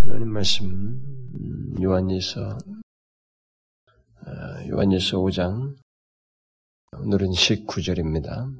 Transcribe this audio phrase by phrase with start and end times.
[0.00, 2.56] 하나님 말씀 음, 요한일서 어,
[4.68, 5.76] 요한일서 5장
[6.96, 8.50] 오늘은 19절입니다.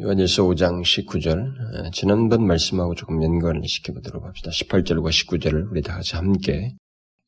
[0.00, 4.50] 요한일서 5장 19절 어, 지난번 말씀하고 조금 연관을 시켜보도록 합시다.
[4.50, 6.74] 18절과 19절을 우리 다 같이 함께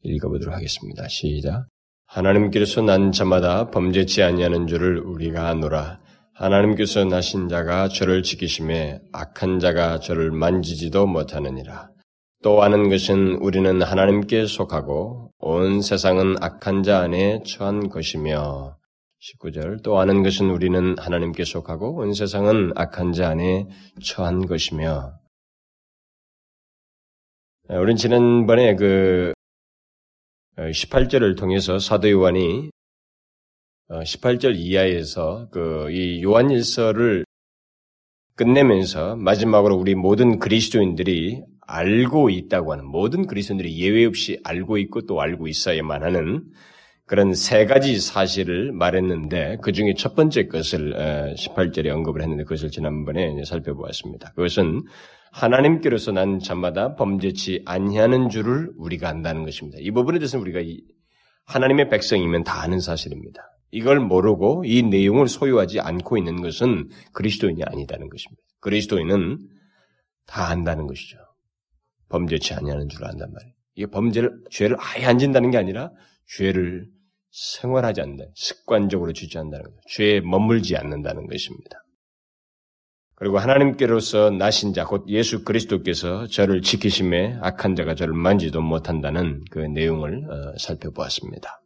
[0.02, 1.06] 읽어보도록 하겠습니다.
[1.08, 1.68] 시작.
[2.06, 6.00] 하나님께서 난 자마다 범죄치 아니하는 줄을 우리가 아노라.
[6.34, 11.93] 하나님께서 나신 자가 저를 지키심에 악한 자가 저를 만지지도 못하느니라.
[12.44, 18.76] 또 아는 것은 우리는 하나님께 속하고 온 세상은 악한 자 안에 처한 것이며
[19.18, 23.66] 19절 또 아는 것은 우리는 하나님께 속하고 온 세상은 악한 자 안에
[24.04, 25.14] 처한 것이며.
[27.70, 29.32] 우린 지난번에 그
[30.58, 32.68] 18절을 어, 통해서 사도 요한이
[33.88, 37.24] 18절 어, 이하에서 그 이 요한일서를
[38.36, 45.20] 끝내면서 마지막으로 우리 모든 그리스도인들이 알고 있다고 하는 모든 그리스도인들이 예외 없이 알고 있고 또
[45.20, 46.44] 알고 있어야만 하는
[47.06, 52.70] 그런 세 가지 사실을 말했는데 그 중에 첫 번째 것을 18절에 어, 언급을 했는데 그것을
[52.70, 54.32] 지난번에 살펴보았습니다.
[54.34, 54.82] 그것은
[55.30, 59.78] 하나님께로서 난 자마다 범죄치 아니하는 줄을 우리가 안다는 것입니다.
[59.80, 60.60] 이 부분에 대해서는 우리가
[61.46, 63.42] 하나님의 백성이면 다 아는 사실입니다.
[63.70, 68.42] 이걸 모르고 이 내용을 소유하지 않고 있는 것은 그리스도인이 아니다는 것입니다.
[68.60, 69.38] 그리스도인은
[70.26, 71.18] 다 안다는 것이죠.
[72.08, 73.54] 범죄치 아니하는 줄 안단 말이에요.
[73.76, 75.90] 이게 범죄를 죄를 아예 안 진다는 게 아니라
[76.36, 76.86] 죄를
[77.30, 78.24] 생활하지 않는다.
[78.34, 79.76] 습관적으로 주지 않는다는 거죠.
[79.88, 81.78] 죄에 머물지 않는다는 것입니다.
[83.16, 89.60] 그리고 하나님께로서 나신 자, 곧 예수 그리스도께서 저를 지키심에 악한 자가 저를 만지도 못한다는 그
[89.60, 91.60] 내용을 어, 살펴보았습니다.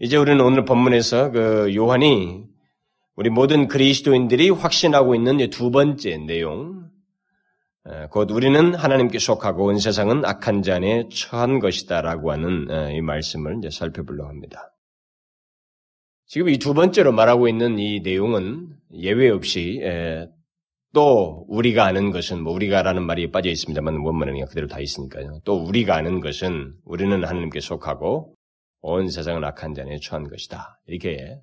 [0.00, 2.44] 이제 우리는 오늘 본문에서 그 요한이
[3.16, 6.88] 우리 모든 그리스도인들이 확신하고 있는 두 번째 내용,
[8.10, 13.70] 곧 우리는 하나님께 속하고 온 세상은 악한 자 안에 처한 것이다라고 하는 이 말씀을 이제
[13.70, 14.74] 살펴보려고 합니다.
[16.26, 19.80] 지금 이 두 번째로 말하고 있는 이 내용은 예외 없이
[20.92, 25.40] 또 우리가 아는 것은 뭐 우리가라는 말이 빠져 있습니다만 원문에 그대로 다 있으니까요.
[25.44, 28.34] 또 우리가 아는 것은 우리는 하나님께 속하고
[28.80, 30.80] 온 세상은 악한 자 안에 처한 것이다.
[30.86, 31.38] 이렇게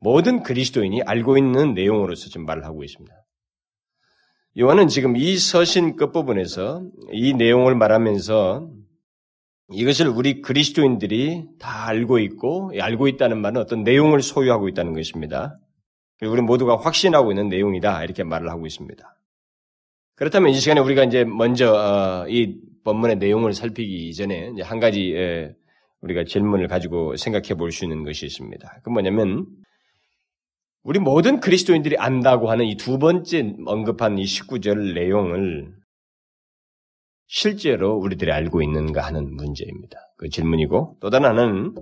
[0.00, 3.14] 모든 그리스도인이 알고 있는 내용으로서 지금 말을 하고 있습니다.
[4.58, 8.68] 요한은 지금 이 서신 끝부분에서 이 내용을 말하면서
[9.72, 15.58] 이것을 우리 그리스도인들이 다 알고 있고, 알고 있다는 말은 어떤 내용을 소유하고 있다는 것입니다.
[16.18, 18.04] 그리고 우리 모두가 확신하고 있는 내용이다.
[18.04, 19.16] 이렇게 말을 하고 있습니다.
[20.16, 25.14] 그렇다면 이 시간에 우리가 이제 먼저, 어, 이 본문의 내용을 살피기 이전에 한 가지
[26.02, 28.80] 우리가 질문을 가지고 생각해 볼 수 있는 것이 있습니다.
[28.82, 29.46] 그 뭐냐면,
[30.84, 35.72] 우리 모든 그리스도인들이 안다고 하는 이 두 번째 언급한 이 19절 내용을
[37.28, 39.96] 실제로 우리들이 알고 있는가 하는 문제입니다.
[40.18, 41.74] 그 질문이고 또 다른 하나는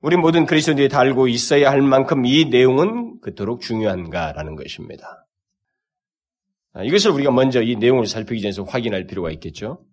[0.00, 5.26] 우리 모든 그리스도인들이 다 알고 있어야 할 만큼 이 내용은 그토록 중요한가라는 것입니다.
[6.74, 9.86] 아, 이것을 우리가 먼저 이 내용을 살피기 전에서 확인할 필요가 있겠죠.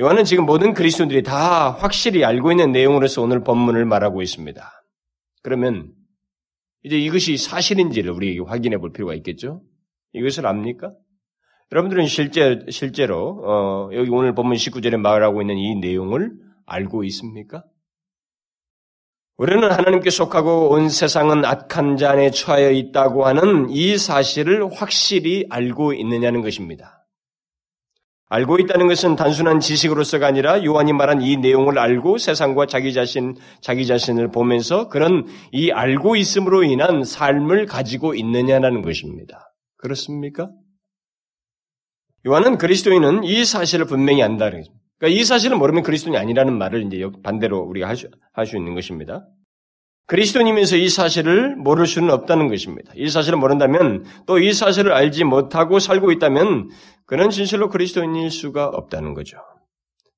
[0.00, 4.84] 요한은 지금 모든 그리스도인들이 다 확실히 알고 있는 내용으로서 오늘 본문을 말하고 있습니다.
[5.42, 5.92] 그러면
[6.86, 9.60] 이제 이것이 사실인지를 우리 확인해 볼 필요가 있겠죠?
[10.12, 10.92] 이것을 압니까?
[11.72, 16.30] 여러분들은 실제, 실제로, 어, 여기 오늘 본문 19절에 말하고 있는 이 내용을
[16.64, 17.64] 알고 있습니까?
[19.36, 25.92] 우리는 하나님께 속하고 온 세상은 악한 자 안에 처하여 있다고 하는 이 사실을 확실히 알고
[25.92, 26.95] 있느냐는 것입니다.
[28.28, 33.86] 알고 있다는 것은 단순한 지식으로서가 아니라 요한이 말한 이 내용을 알고 세상과 자기 자신, 자기
[33.86, 39.52] 자신을 보면서 그런 이 알고 있음으로 인한 삶을 가지고 있느냐라는 것입니다.
[39.76, 40.50] 그렇습니까?
[42.26, 44.72] 요한은 그리스도인은 이 사실을 분명히 안다는 거죠.
[44.98, 49.26] 그러니까 이 사실을 모르면 그리스도인이 아니라는 말을 이제 반대로 우리가 할 수, 할수 있는 것입니다.
[50.06, 52.92] 그리스도인이면서 이 사실을 모를 수는 없다는 것입니다.
[52.94, 56.70] 이 사실을 모른다면 또 이 사실을 알지 못하고 살고 있다면
[57.06, 59.38] 그는 진실로 그리스도인일 수가 없다는 거죠.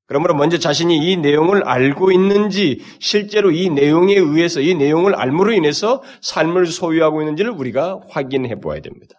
[0.06, 6.02] 그러므로 먼저 자신이 이 내용을 알고 있는지 실제로 이 내용에 의해서 이 내용을 알므로 인해서
[6.22, 9.14] 삶을 소유하고 있는지를 우리가 확인해 보아야 됩니다.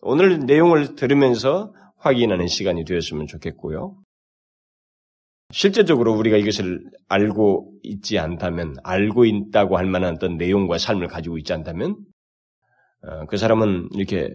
[0.00, 3.96] 오늘 내용을 들으면서 확인하는 시간이 되었으면 좋겠고요.
[5.50, 11.52] 실제적으로 우리가 이것을 알고 있지 않다면, 알고 있다고 할 만한 어떤 내용과 삶을 가지고 있지
[11.52, 11.96] 않다면,
[13.02, 14.28] 어, 그 사람은 이렇게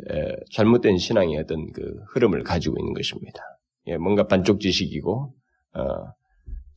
[0.54, 3.42] 잘못된 신앙의 어떤 그 흐름을 가지고 있는 것입니다.
[3.88, 5.34] 예, 뭔가 반쪽 지식이고
[5.74, 5.84] 어,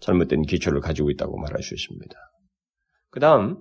[0.01, 2.17] 잘못된 기초를 가지고 있다고 말할 수 있습니다.
[3.11, 3.59] 그 다음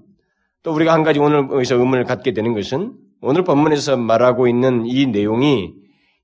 [0.63, 5.05] 또 우리가 한 가지 오늘 여기서 의문을 갖게 되는 것은 오늘 본문에서 말하고 있는 이
[5.05, 5.73] 내용이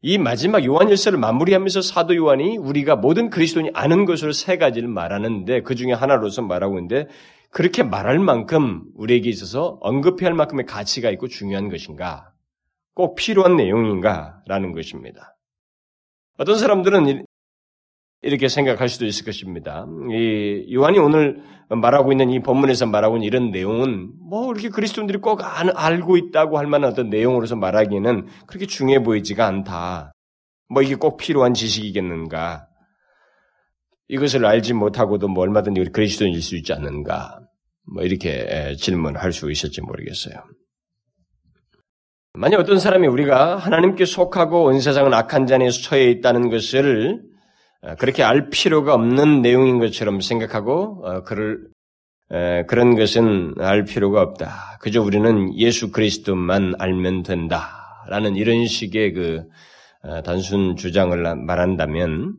[0.02, 5.76] 이 마지막 요한일서를 마무리하면서 사도 요한이 우리가 모든 그리스도인이 아는 것으로 세 가지를 말하는데 그
[5.76, 7.08] 중에 하나로서 말하고 있는데
[7.52, 12.32] 그렇게 말할 만큼 우리에게 있어서 언급해야 할 만큼의 가치가 있고 중요한 것인가?
[12.94, 14.42] 꼭 필요한 내용인가?
[14.46, 15.36] 라는 것입니다.
[16.38, 17.26] 어떤 사람들은
[18.22, 19.86] 이렇게 생각할 수도 있을 것입니다.
[20.12, 25.42] 이 요한이 오늘 말하고 있는 이 본문에서 말하고 있는 이런 내용은 뭐 이렇게 그리스도인들이 꼭
[25.42, 30.12] 알고 있다고 할 만한 어떤 내용으로서 말하기에는 그렇게 중요해 보이지가 않다.
[30.68, 32.68] 뭐 이게 꼭 필요한 지식이겠는가?
[34.10, 37.40] 이것을 알지 못하고도 뭐 얼마든지 우리 그리스도인일 수 있지 않는가?
[37.94, 40.36] 뭐 이렇게 질문할 수 있을지 모르겠어요.
[42.34, 47.29] 만약 어떤 사람이 우리가 하나님께 속하고 온 세상은 악한 잔에 처해 있다는 것을 어,
[47.98, 51.70] 그렇게 알 필요가 없는 내용인 것처럼 생각하고 어, 그를
[52.68, 54.78] 그런 것은 알 필요가 없다.
[54.82, 59.44] 그저 우리는 예수 그리스도만 알면 된다라는 이런 식의 그
[60.04, 62.36] 어, 단순 주장을 말한다면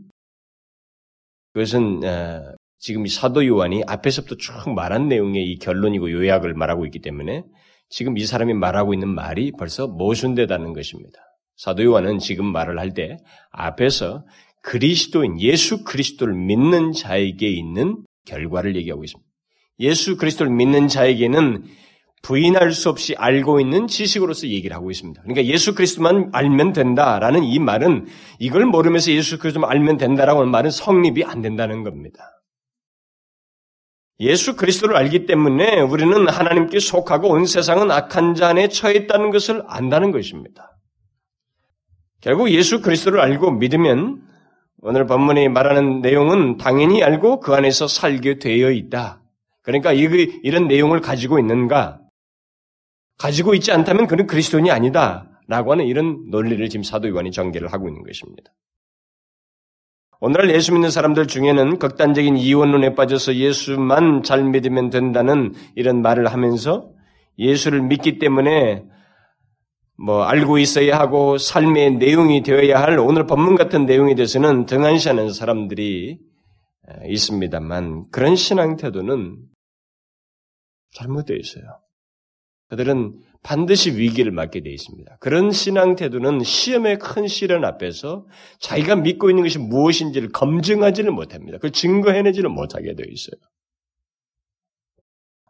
[1.53, 2.01] 그것은
[2.79, 7.43] 지금 이 사도 요한이 앞에서부터 쭉 말한 내용의 이 결론이고 요약을 말하고 있기 때문에
[7.89, 11.19] 지금 이 사람이 말하고 있는 말이 벌써 모순되다는 것입니다.
[11.57, 13.19] 사도 요한은 지금 말을 할 때
[13.51, 14.25] 앞에서
[14.63, 19.29] 그리스도인 예수 그리스도를 믿는 자에게 있는 결과를 얘기하고 있습니다.
[19.81, 21.65] 예수 그리스도를 믿는 자에게는
[22.23, 25.23] 부인할 수 없이 알고 있는 지식으로서 얘기를 하고 있습니다.
[25.23, 28.07] 그러니까 예수 그리스도만 알면 된다라는 이 말은
[28.39, 32.43] 이걸 모르면서 예수 그리스도만 알면 된다라고 하는 말은 성립이 안 된다는 겁니다.
[34.21, 39.63] 예수 그리스도를 알기 때문에 우리는 하나님께 속하고 온 세상은 악한 자 안에 처해 있다는 것을
[39.67, 40.77] 안다는 것입니다.
[42.21, 44.21] 결국 예수 그리스도를 알고 믿으면
[44.83, 49.23] 오늘 본문이 말하는 내용은 당연히 알고 그 안에서 살게 되어 있다.
[49.63, 52.01] 그러니까 이런 내용을 가지고 있는가?
[53.19, 55.27] 가지고 있지 않다면 그는 그리스도인이 아니다.
[55.47, 58.53] 라고 하는 이런 논리를 지금 사도 요한이 전개를 하고 있는 것입니다.
[60.21, 66.91] 오늘날 예수 믿는 사람들 중에는 극단적인 이원론에 빠져서 예수만 잘 믿으면 된다는 이런 말을 하면서
[67.39, 68.85] 예수를 믿기 때문에
[70.03, 76.19] 뭐 알고 있어야 하고 삶의 내용이 되어야 할 오늘 법문 같은 내용에 대해서는 등한시하는 사람들이
[77.07, 79.37] 있습니다만 그런 신앙 태도는
[80.95, 81.65] 잘못되어 있어요.
[82.69, 85.19] 그들은 반드시 위기를 맞게 되어 있습니다.
[85.21, 88.27] 그런 신앙 태도는 시험의 큰 시련 앞에서
[88.59, 91.59] 자기가 믿고 있는 것이 무엇인지를 검증하지를 못합니다.
[91.59, 93.41] 그 증거해내지를 못하게 되어 있어요.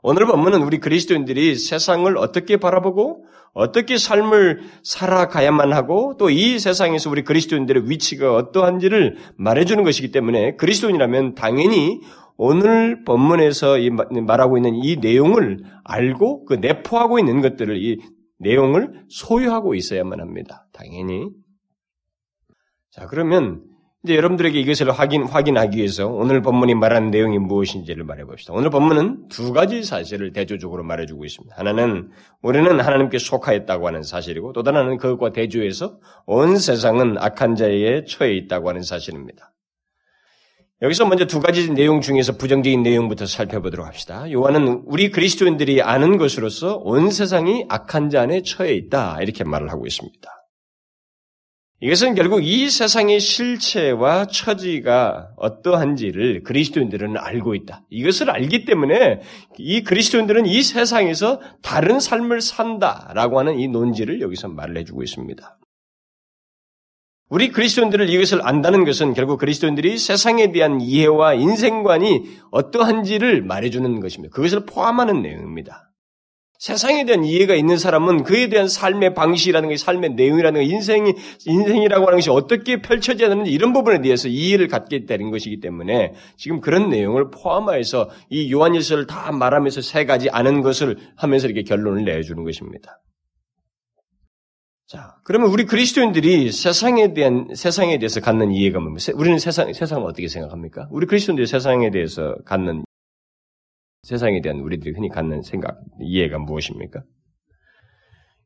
[0.02, 7.22] 오늘 본문은 우리 그리스도인들이 세상을 어떻게 바라보고 어떻게 삶을 살아가야만 하고 또 이 세상에서 우리
[7.22, 12.00] 그리스도인들의 위치가 어떠한지를 말해주는 것이기 때문에 그리스도인이라면 당연히
[12.36, 13.76] 오늘 본문에서
[14.26, 17.98] 말하고 있는 이 내용을 알고 그 내포하고 있는 것들을 이
[18.38, 20.66] 내용을 소유하고 있어야만 합니다.
[20.72, 21.28] 당연히.
[22.90, 23.62] 자, 그러면
[24.02, 28.54] 이제 여러분들에게 이것을 확인, 확인하기 위해서 오늘 본문이 말하는 내용이 무엇인지를 말해봅시다.
[28.54, 31.54] 오늘 본문은 두 가지 사실을 대조적으로 말해주고 있습니다.
[31.54, 32.10] 하나는
[32.40, 38.70] 우리는 하나님께 속하였다고 하는 사실이고 또 하나는 그것과 대조해서 온 세상은 악한 자에 처해 있다고
[38.70, 39.52] 하는 사실입니다.
[40.80, 44.32] 여기서 먼저 두 가지 내용 중에서 부정적인 내용부터 살펴보도록 합시다.
[44.32, 49.86] 요한은 우리 그리스도인들이 아는 것으로서 온 세상이 악한 자 안에 처해 있다 이렇게 말을 하고
[49.86, 50.39] 있습니다.
[51.82, 57.84] 이것은 결국 이 세상의 실체와 처지가 어떠한지를 그리스도인들은 알고 있다.
[57.88, 59.20] 이것을 알기 때문에
[59.56, 65.58] 이 그리스도인들은 이 세상에서 다른 삶을 산다라고 하는 이 논지를 여기서 말을 해주고 있습니다.
[67.30, 74.34] 우리 그리스도인들을 이것을 안다는 것은 결국 그리스도인들이 세상에 대한 이해와 인생관이 어떠한지를 말해주는 것입니다.
[74.34, 75.89] 그것을 포함하는 내용입니다.
[76.60, 81.14] 세상에 대한 이해가 있는 사람은 그에 대한 삶의 방식이라는 것, 삶의 내용이라는 것, 인생이,
[81.46, 86.60] 인생이라고 하는 것이 어떻게 펼쳐져야 되는지 이런 부분에 대해서 이해를 갖게 되는 것이기 때문에 지금
[86.60, 92.44] 그런 내용을 포함하여서 이 요한일서를 다 말하면서 세 가지 아는 것을 하면서 이렇게 결론을 내주는
[92.44, 93.00] 것입니다.
[94.86, 99.12] 자, 그러면 우리 그리스도인들이 세상에 대한, 세상에 대해서 갖는 이해가 뭡니까?
[99.14, 100.88] 우리는 세상, 세상을 어떻게 생각합니까?
[100.90, 102.84] 우리 그리스도인들이 세상에 대해서 갖는
[104.02, 107.02] 세상에 대한 우리들이 흔히 갖는 생각, 이해가 무엇입니까?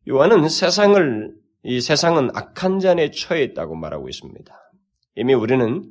[0.09, 1.33] 요한은 세상을,
[1.63, 4.55] 이 세상은 악한 잔에 처해 있다고 말하고 있습니다.
[5.17, 5.85] 이미 우리는,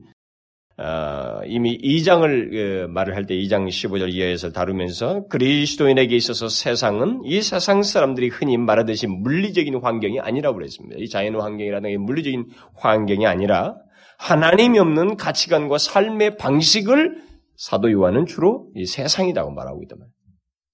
[0.77, 7.41] 어, 이미 2장을 그, 말을 할 때 2장 15절 이하에서 다루면서 그리스도인에게 있어서 세상은 이
[7.41, 10.98] 세상 사람들이 흔히 말하듯이 물리적인 환경이 아니라고 그랬습니다.
[11.00, 13.75] 이 자연 환경이라는 게 물리적인 환경이 아니라
[14.17, 20.13] 하나님이 없는 가치관과 삶의 방식을 사도 요한은 주로 이 세상이라고 말하고 있단 말이에요.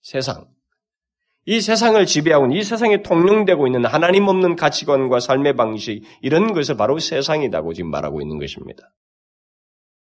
[0.02, 0.48] 세상.
[1.46, 7.00] 이 세상을 지배하고 이 세상에 통용되고 있는 하나님 없는 가치관과 삶의 방식 이런 것을 바로
[7.00, 8.94] 세상이라고 지금 말하고 있는 것입니다.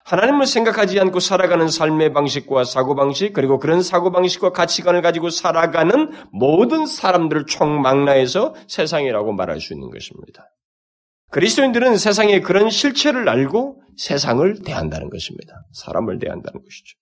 [0.07, 7.47] 하나님을 생각하지 않고 살아가는 삶의 방식과 사고방식, 그리고 그런 사고방식과 가치관을 가지고 살아가는 모든 사람들을
[7.47, 10.49] 총망라해서 세상이라고 말할 수 있는 것입니다.
[11.37, 15.67] 그리스도인들은 세상의 그런 실체를 알고 세상을 대한다는 것입니다.
[15.73, 16.97] 사람을 대한다는 것이죠.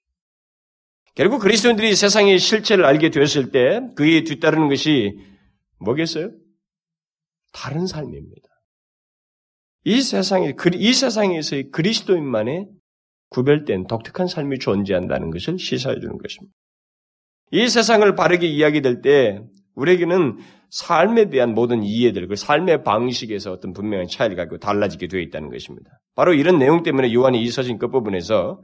[1.15, 5.17] 결국 그리스도인들이 세상의 실체를 알게 되었을 때 그에 뒤따르는 것이
[5.79, 6.33] 뭐겠어요?
[7.53, 8.49] 다른 삶입니다.
[9.85, 12.67] 이 세상에, 이 세상에서의 그리스도인만의
[13.29, 16.53] 구별된 독특한 삶이 존재한다는 것을 시사해 주는 것입니다.
[17.53, 19.39] 이 세상을 바르게 이야기될 때
[19.77, 20.39] 우리에게는
[20.75, 26.01] 삶에 대한 모든 이해들, 그 삶의 방식에서 어떤 분명한 차이를 갖고 달라지게 되어 있다는 것입니다.
[26.17, 28.61] 바로 이런 내용 때문에 요한이 이 서신 끝부분에서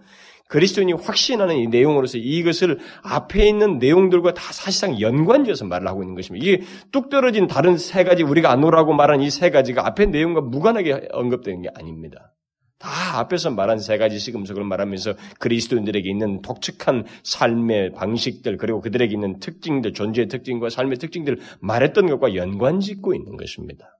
[0.48, 6.44] 그리스도인이 확신하는 이 내용으로서 이것을 앞에 있는 내용들과 다 사실상 연관지어서 말을 하고 있는 것입니다.
[6.44, 10.40] 이게 뚝 떨어진 다른 세 가지, 우리가 안 오라고 말한 이 세 가지가 앞에 내용과
[10.40, 12.32] 무관하게 언급되는 게 아닙니다.
[12.80, 19.38] 다 앞에서 말한 세 가지 시금석을 말하면서 그리스도인들에게 있는 독특한 삶의 방식들 그리고 그들에게 있는
[19.38, 23.98] 특징들 존재의 특징과 삶의 특징들 말했던 것과 연관짓고 있는 것입니다.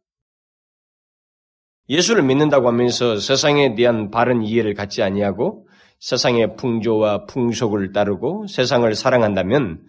[1.91, 5.69] 예수를 믿는다고 하면서 세상에 대한 바른 이해를 갖지 아니하고
[5.99, 9.87] 세상의 풍조와 풍속을 따르고 세상을 사랑한다면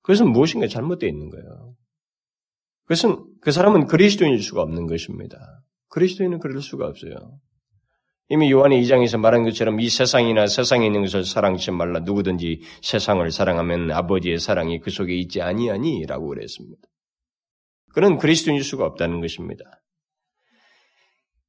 [0.00, 1.74] 그것은 무엇인가 잘못되어 있는 거예요.
[2.84, 5.36] 그것은 그 사람은 그리스도인일 수가 없는 것입니다.
[5.88, 7.38] 그리스도인은 그럴 수가 없어요.
[8.30, 13.90] 이미 요한의 2장에서 말한 것처럼 이 세상이나 세상에 있는 것을 사랑치 말라 누구든지 세상을 사랑하면
[13.90, 16.82] 아버지의 사랑이 그 속에 있지 아니하니라고 그랬습니다.
[17.92, 19.64] 그는 그리스도인일 수가 없다는 것입니다.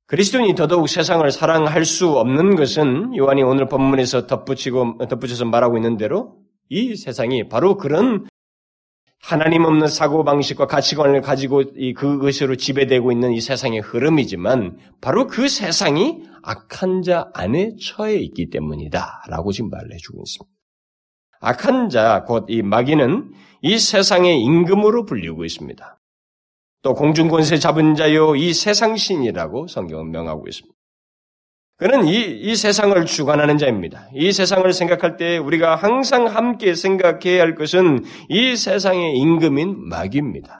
[0.08, 6.38] 그리스도인이 더더욱 세상을 사랑할 수 없는 것은 요한이 오늘 본문에서 덧붙이고 덧붙여서 말하고 있는 대로
[6.70, 8.26] 이 세상이 바로 그런
[9.28, 11.64] 하나님 없는 사고방식과 가치관을 가지고
[11.96, 19.24] 그것으로 지배되고 있는 이 세상의 흐름이지만 바로 그 세상이 악한 자 안에 처해 있기 때문이다.
[19.30, 20.56] 라고 지금 말을 해주고 있습니다.
[21.42, 26.00] 악한 자, 곧 이 마귀는 이 세상의 임금으로 불리고 있습니다.
[26.84, 30.78] 또 공중권세 잡은 자요, 이 세상신이라고 성경은 명하고 있습니다.
[31.78, 34.08] 그는 이, 이 세상을 주관하는 자입니다.
[34.14, 40.60] 이 세상을 생각할 때 우리가 항상 함께 생각해야 할 것은 이 세상의 임금인 마귀입니다.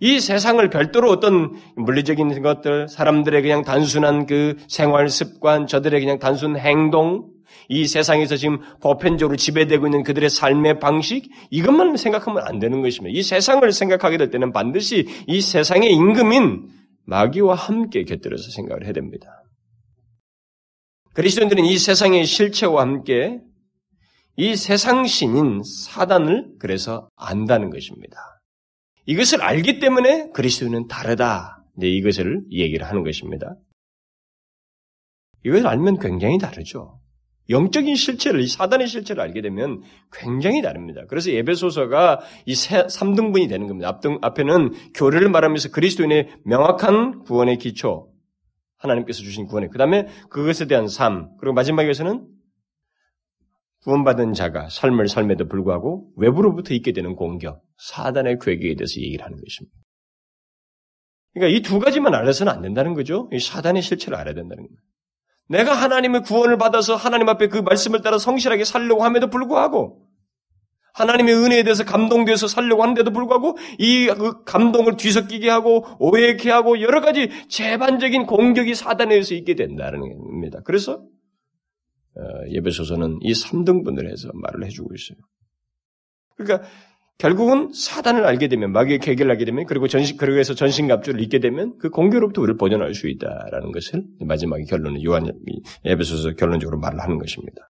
[0.00, 6.56] 이 세상을 별도로 어떤 물리적인 것들, 사람들의 그냥 단순한 그 생활 습관, 저들의 그냥 단순
[6.56, 7.30] 행동,
[7.68, 13.16] 이 세상에서 지금 보편적으로 지배되고 있는 그들의 삶의 방식, 이것만 생각하면 안 되는 것입니다.
[13.16, 16.70] 이 세상을 생각하게 될 때는 반드시 이 세상의 임금인
[17.06, 19.43] 마귀와 함께 곁들여서 생각을 해야 됩니다.
[21.14, 23.40] 그리스도인들은 이 세상의 실체와 함께
[24.36, 28.16] 이 세상 신인 사단을 그래서 안다는 것입니다.
[29.06, 31.64] 이것을 알기 때문에 그리스도인은 다르다.
[31.76, 33.54] 네, 이것을 얘기를 하는 것입니다.
[35.44, 37.00] 이것을 알면 굉장히 다르죠.
[37.50, 41.02] 영적인 실체를, 이 사단의 실체를 알게 되면 굉장히 다릅니다.
[41.08, 43.88] 그래서 예배소서가 이 3등분이 되는 겁니다.
[43.88, 48.13] 앞등, 앞에는 교회를 말하면서 그리스도인의 명확한 구원의 기초,
[48.84, 52.26] 하나님께서 주신 구원에 그 다음에 그것에 대한 삶 그리고 마지막에서는
[53.82, 59.76] 구원받은 자가 삶을 삶에도 불구하고 외부로부터 있게 되는 공격 사단의 괴계에 대해서 얘기를 하는 것입니다.
[61.34, 63.28] 그러니까 이 두 가지만 알아서는 안 된다는 거죠.
[63.32, 64.82] 이 사단의 실체를 알아야 된다는 겁니다.
[65.48, 70.03] 내가 하나님의 구원을 받아서 하나님 앞에 그 말씀을 따라 성실하게 살려고 함에도 불구하고
[70.94, 77.30] 하나님의 은혜에 대해서 감동돼서 살려고 하는데도 불구하고 이그 감동을 뒤섞이게 하고 오해케 하고 여러 가지
[77.48, 80.60] 재반적인 공격이 사단에 의해서 있게 된다는 겁니다.
[80.64, 81.02] 그래서
[82.16, 85.18] 어, 예배소서는 이 3등분을 해서 말을 해주고 있어요.
[86.36, 86.68] 그러니까
[87.18, 91.76] 결국은 사단을 알게 되면 마귀의 계계를 알게 되면 그리고 전신 그러고 해서 전신갑주를 잊게 되면
[91.78, 95.32] 그 공교로부터 우리를 보존할 수 있다라는 것을 마지막에 결론은 요한
[95.84, 97.70] 예배소서 결론적으로 말을 하는 것입니다.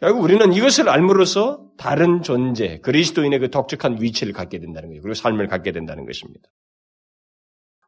[0.00, 5.02] 결국 우리는 이것을 알므로써 다른 존재, 그리스도인의 그 독특한 위치를 갖게 된다는 거예요.
[5.02, 6.48] 그리고 삶을 갖게 된다는 것입니다.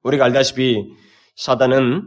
[0.03, 0.93] 우리가 알다시피
[1.37, 2.03] 사단은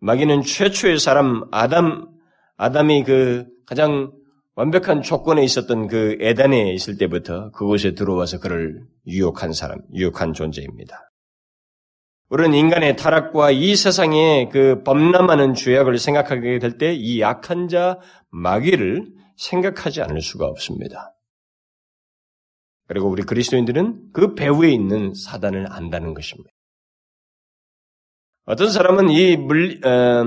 [0.00, 2.08] 마귀는 최초의 사람 아담
[2.56, 4.12] 아담이 그 가장
[4.54, 11.10] 완벽한 조건에 있었던 그 에단에 있을 때부터 그곳에 들어와서 그를 유혹한 사람, 유혹한 존재입니다.
[12.28, 17.98] 우리는 인간의 타락과 이 세상의 그 범람하는 죄악을 생각하게 될 때 이 약한 자
[18.30, 19.06] 마귀를
[19.38, 21.14] 생각하지 않을 수가 없습니다.
[22.86, 26.50] 그리고 우리 그리스도인들은 그 배후에 있는 사단을 안다는 것입니다.
[28.44, 30.24] 어떤 사람은 이 물, 어,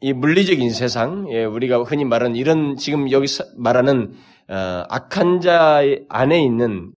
[0.00, 4.14] 이 물리적인 세상, 예, 우리가 흔히 말하는 이런 지금 여기 말하는
[4.48, 6.92] 어, 악한 자 안에 있는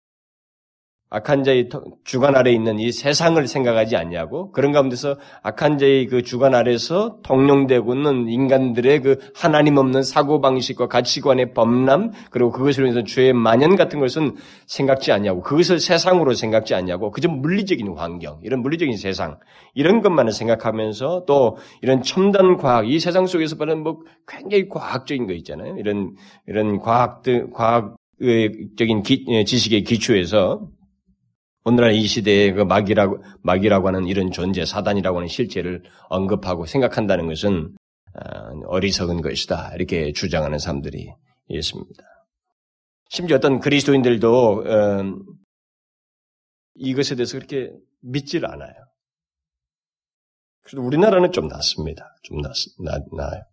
[1.13, 1.69] 악한 자의
[2.03, 7.93] 주관 아래 있는 이 세상을 생각하지 않냐고 그런 가운데서 악한 자의 그 주관 아래서 동용되고
[7.93, 13.99] 있는 인간들의 그 하나님 없는 사고 방식과 가치관의 범람 그리고 그것으로 인해서 죄의 만연 같은
[13.99, 19.37] 것은 생각지 않냐고 그것을 세상으로 생각지 않냐고 그저 물리적인 환경 이런 물리적인 세상
[19.75, 25.33] 이런 것만을 생각하면서 또 이런 첨단 과학 이 세상 속에서 받는 뭐 굉장히 과학적인 거
[25.33, 25.75] 있잖아요.
[25.77, 26.15] 이런
[26.47, 30.69] 이런 과학들 과학적인 기, 지식의 기초에서
[31.65, 37.75] 오늘날 이 시대에 그 마귀라고, 마귀라고 하는 이런 존재, 사단이라고 하는 실체를 언급하고 생각한다는 것은
[38.15, 39.73] 어, 어리석은 것이다.
[39.75, 41.09] 이렇게 주장하는 사람들이
[41.47, 42.03] 있습니다.
[43.09, 45.03] 심지어 어떤 그리스도인들도 어,
[46.75, 48.73] 이것에 대해서 그렇게 믿질 않아요.
[50.63, 52.15] 그래서 우리나라는 좀 낫습니다.
[52.23, 53.43] 좀 낫, 나, 나아요.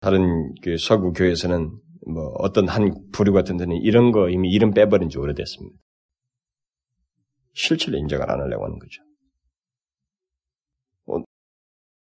[0.00, 1.70] 다른 그 서구 교회에서는
[2.08, 5.76] 뭐 어떤 한 부류 같은 데는 이런 거 이미 이름 빼버린 지 오래됐습니다.
[7.56, 9.02] 실체를 인정을 안 하려고 하는 거죠.
[11.06, 11.24] 어,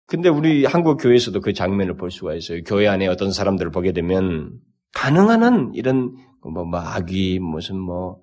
[0.07, 2.62] 근데 우리 한국 교회에서도 그 장면을 볼 수가 있어요.
[2.64, 4.61] 교회 안에 어떤 사람들을 보게 되면
[4.95, 8.21] 가능한 한 이런 뭐 마귀 무슨 뭐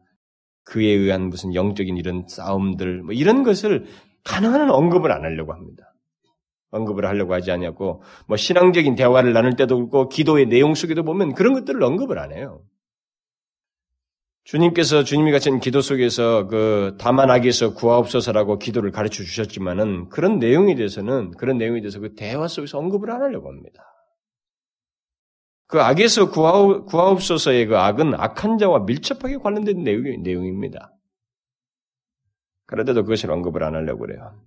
[0.64, 3.86] 그에 의한 무슨 영적인 이런 싸움들 뭐 이런 것을
[4.24, 5.94] 가능한 한 언급을 안 하려고 합니다.
[6.72, 11.54] 언급을 하려고 하지 않냐고 뭐 신앙적인 대화를 나눌 때도 그렇고 기도의 내용 속에도 보면 그런
[11.54, 12.62] 것들을 언급을 안 해요.
[14.46, 21.32] 주님께서 주님이 가진 기도 속에서 그 다만 악에서 구하옵소서라고 기도를 가르쳐 주셨지만은 그런 내용에 대해서는
[21.32, 23.84] 그런 내용에 대해서 그 대화 속에서 언급을 안 하려고 합니다.
[25.66, 30.92] 그 악에서 구하옵, 구하옵소서의 그 악은 악한 자와 밀접하게 관련된 내용, 내용입니다.
[32.68, 34.40] 그런데도 그것을 언급을 안 하려고 그래요.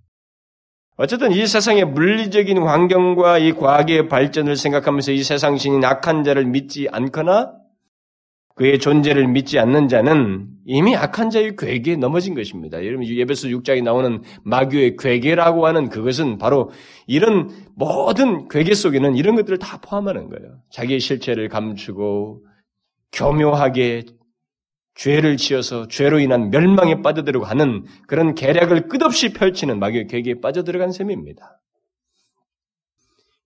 [0.95, 6.87] 어쨌든 이 세상의 물리적인 환경과 이 과학의 발전을 생각하면서 이 세상 신인 악한 자를 믿지
[6.89, 7.58] 않거나
[8.59, 12.85] 그의 존재를 믿지 않는 자는 이미 악한 자의 괴계에 넘어진 것입니다.
[12.85, 16.69] 여러분 예배서 6장에 나오는 마귀의 괴계라고 하는 그것은 바로
[17.07, 20.59] 이런 모든 괴계 속에는 이런 것들을 다 포함하는 거예요.
[20.71, 22.45] 자기의 실체를 감추고
[23.13, 24.03] 교묘하게
[24.93, 31.61] 죄를 지어서 죄로 인한 멸망에 빠져들고 하는 그런 계략을 끝없이 펼치는 마귀의 괴계에 빠져들어간 셈입니다.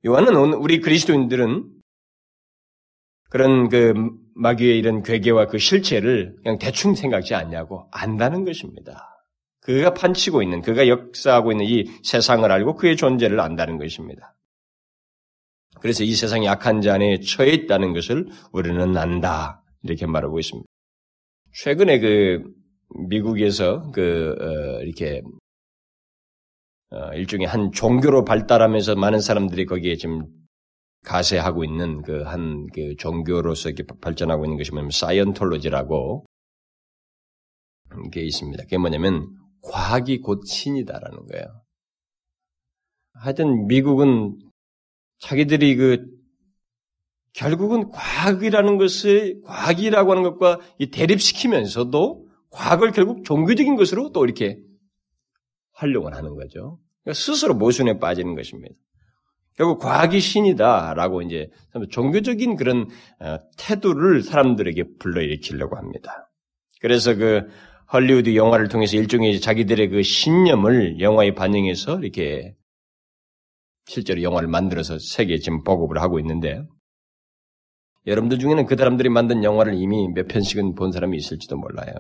[0.08, 1.70] 요한은 우리 그리스도인들은
[3.30, 9.10] 그런 그 마귀의 이런 괴계와 그 실체를 그냥 대충 생각지 않냐고 안다는 것입니다.
[9.62, 14.36] 그가 판치고 있는, 그가 역사하고 있는 이 세상을 알고 그의 존재를 안다는 것입니다.
[15.80, 19.64] 그래서 이 세상이 악한 자 안에 처해 있다는 것을 우리는 안다.
[19.84, 20.68] 이렇게 말하고 있습니다.
[21.54, 22.44] 최근에 그
[23.10, 25.22] 미국에서 그 어, 이렇게
[26.92, 30.28] 어, 일종의 한 종교로 발달하면서 많은 사람들이 거기에 지금
[31.04, 36.26] 가세하고 있는 그 한그 그 종교로서 이렇게 발전하고 있는 것이 뭐냐면 사이언톨로지라고
[38.12, 38.64] 게 있습니다.
[38.64, 39.28] 그게 뭐냐면
[39.62, 41.46] 과학이 곧 신이다라는 거예요.
[43.14, 44.40] 하여튼 미국은
[45.20, 46.06] 자기들이 그
[47.34, 54.60] 결국은 과학이라는 것을 과학이라고 하는 것과 이 대립시키면서도 과학을 결국 종교적인 것으로 또 이렇게
[55.74, 56.80] 활용을 하는 거죠.
[57.04, 58.76] 그러니까 스스로 모순에 빠지는 것입니다.
[59.56, 61.50] 결국 과학이 신이다라고 이제
[61.92, 62.88] 종교적인 그런
[63.20, 66.32] 어, 태도를 사람들에게 불러일으키려고 합니다.
[66.82, 67.48] 그래서 그
[67.92, 72.56] 헐리우드 영화를 통해서 일종의 자기들의 그 신념을 영화에 반영해서 이렇게
[73.86, 76.64] 실제로 영화를 만들어서 세계에 지금 보급을 하고 있는데
[78.08, 81.94] 여러분들 중에는 그 사람들이 만든 영화를 이미 몇 편씩은 본 사람이 있을지도 몰라요.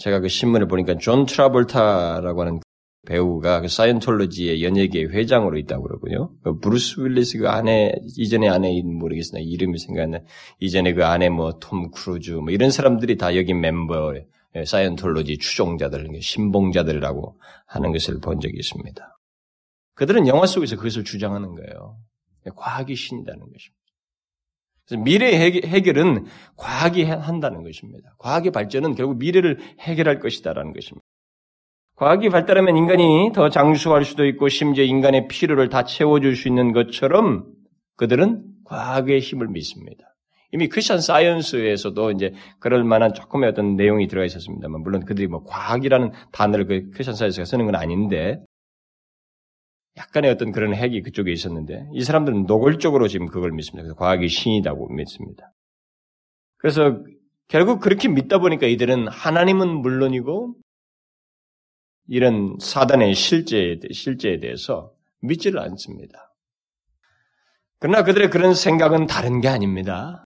[0.00, 2.60] 제가 그 신문을 보니까 존 트라볼타라고 하는
[3.06, 6.34] 배우가 그 사이언톨로지의 연예계 회장으로 있다고 그러고요.
[6.42, 10.20] 그 브루스 윌리스 그 아내 이전에 아내 모르겠으나 이름이 생각나.
[10.60, 14.26] 이전에 그 아내 뭐 톰 크루즈 뭐 이런 사람들이 다 여기 멤버의
[14.64, 19.18] 사이언톨로지 추종자들, 신봉자들이라고 하는 것을 본 적이 있습니다.
[19.94, 21.98] 그들은 영화 속에서 그것을 주장하는 거예요.
[22.54, 23.76] 과학이 신이다는 것입니다.
[24.86, 28.14] 그래서 미래 해결은 과학이 한다는 것입니다.
[28.18, 31.05] 과학의 발전은 결국 미래를 해결할 것이다라는 것입니다.
[31.96, 37.46] 과학이 발달하면 인간이 더 장수할 수도 있고 심지어 인간의 필요를 다 채워줄 수 있는 것처럼
[37.96, 40.14] 그들은 과학의 힘을 믿습니다.
[40.52, 46.12] 이미 크리스천 사이언스에서도 이제 그럴 만한 조금의 어떤 내용이 들어가 있었습니다만 물론 그들이 뭐 과학이라는
[46.32, 48.44] 단어를 그 크리스천 사이언스가 쓰는 건 아닌데
[49.96, 53.82] 약간의 어떤 그런 핵이 그쪽에 있었는데 이 사람들은 노골적으로 지금 그걸 믿습니다.
[53.82, 55.52] 그래서 과학이 신이라고 믿습니다.
[56.58, 56.98] 그래서
[57.48, 60.56] 결국 그렇게 믿다 보니까 이들은 하나님은 물론이고
[62.08, 66.34] 이런 사단의 실제에, 실제에 대해서 믿지를 않습니다.
[67.78, 70.24] 그러나 그들의 그런 생각은 다른 게 아닙니다.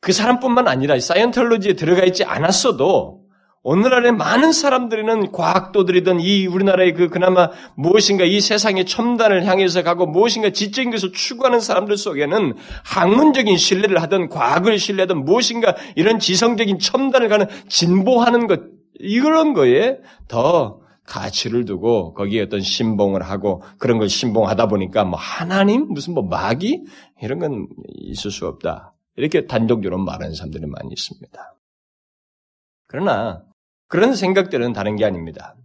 [0.00, 3.24] 그 사람뿐만 아니라 사이언톨로지에 들어가 있지 않았어도
[3.66, 10.50] 오늘날의 많은 사람들은 과학도들이든 이 우리나라의 그 그나마 무엇인가 이 세상의 첨단을 향해서 가고 무엇인가
[10.50, 17.46] 지적인 것을 추구하는 사람들 속에는 학문적인 신뢰를 하든 과학을 신뢰하든 무엇인가 이런 지성적인 첨단을 가는
[17.68, 18.73] 진보하는 것
[19.04, 25.88] 이런 거에 더 가치를 두고 거기에 어떤 신봉을 하고 그런 걸 신봉하다 보니까 뭐 하나님
[25.88, 26.84] 무슨 뭐 마귀
[27.22, 28.94] 이런 건 있을 수 없다.
[29.16, 31.54] 이렇게 단독적으로 말하는 사람들이 많이 있습니다.
[32.86, 33.44] 그러나
[33.88, 35.56] 그런 생각들은 다른 게 아닙니다.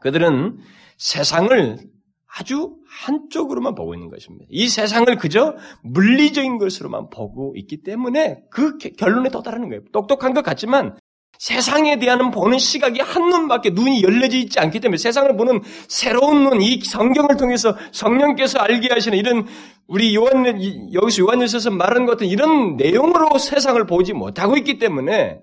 [0.00, 0.58] 그들은
[0.98, 1.78] 세상을
[2.26, 4.46] 아주 한쪽으로만 보고 있는 것입니다.
[4.50, 9.82] 이 세상을 그저 물리적인 것으로만 보고 있기 때문에 그 결론에 도달하는 거예요.
[9.92, 10.96] 똑똑한 것 같지만
[11.40, 16.60] 세상에 대한 보는 시각이 한 눈밖에 눈이 열려져 있지 않기 때문에 세상을 보는 새로운 눈,
[16.60, 19.46] 이 성경을 통해서 성령께서 알게 하시는 이런
[19.86, 20.44] 우리 요한
[20.92, 25.40] 여기서 요한일서에서 말하는 것 같은 이런 내용으로 세상을 보지 못하고 있기 때문에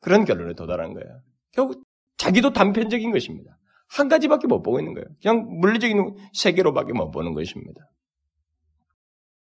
[0.00, 1.20] 그런 결론에 도달한 거예요.
[1.50, 1.82] 결국
[2.18, 3.58] 자기도 단편적인 것입니다.
[3.88, 5.06] 한 가지밖에 못 보고 있는 거예요.
[5.20, 7.80] 그냥 물리적인 세계로밖에 못 보는 것입니다.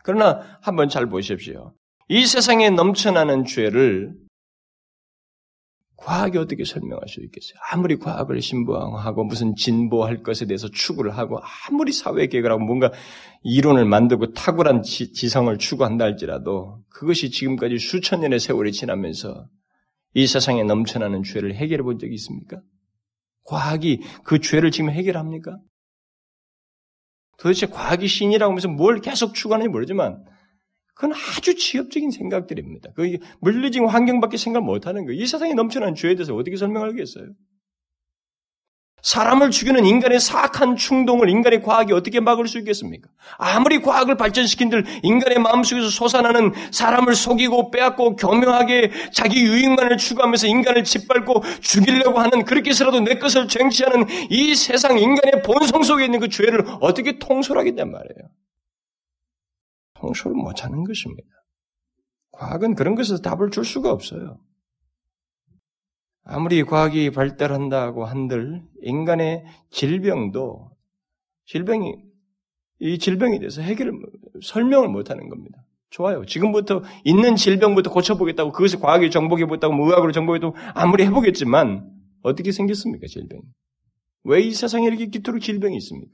[0.02, 1.72] 그러나 한번 잘 보십시오.
[2.08, 4.27] 이 세상에 넘쳐나는 죄를
[5.98, 7.58] 과학이 어떻게 설명할 수 있겠어요?
[7.72, 12.92] 아무리 과학을 신부하고 무슨 진보할 것에 대해서 추구를 하고 아무리 사회 계획을 하고 뭔가
[13.42, 19.48] 이론을 만들고 탁월한 지, 지성을 추구한다 할지라도 그것이 지금까지 수천 년의 세월이 지나면서
[20.14, 22.60] 이 세상에 넘쳐나는 죄를 해결해 본 적이 있습니까?
[23.44, 25.58] 과학이 그 죄를 지금 해결합니까?
[27.38, 30.24] 도대체 과학이 신이라고 하면서 뭘 계속 추구하는지 모르지만
[30.98, 32.90] 그건 아주 지엽적인 생각들입니다.
[32.96, 35.22] 그 물리적인 환경밖에 생각 못하는 거예요.
[35.22, 37.26] 이 세상에 넘쳐나는 죄에 대해서 어떻게 설명하겠어요?
[39.02, 43.08] 사람을 죽이는 인간의 사악한 충동을 인간의 과학이 어떻게 막을 수 있겠습니까?
[43.36, 51.44] 아무리 과학을 발전시킨들 인간의 마음속에서 솟아나는 사람을 속이고 빼앗고 교묘하게 자기 유익만을 추구하면서 인간을 짓밟고
[51.60, 56.64] 죽이려고 하는 그렇게 해서라도 내 것을 쟁취하는 이 세상 인간의 본성 속에 있는 그 죄를
[56.80, 58.28] 어떻게 통솔하겠단 말이에요.
[59.98, 61.28] 통솔을 못하는 것입니다.
[62.32, 64.38] 과학은 그런 것에서 답을 줄 수가 없어요.
[66.24, 70.70] 아무리 과학이 발달한다고 한들 인간의 질병도
[71.46, 71.94] 질병이
[72.80, 73.92] 이 질병에 대해서 해결을
[74.42, 75.64] 설명을 못하는 겁니다.
[75.90, 76.24] 좋아요.
[76.26, 81.90] 지금부터 있는 질병부터 고쳐보겠다고 그것을 과학이 정복해보겠다고 뭐 의학으로 정복해도 아무리 해보겠지만
[82.22, 83.42] 어떻게 생겼습니까 질병이?
[84.24, 86.12] 왜 이 세상에 이렇게 기토록 질병이 있습니까?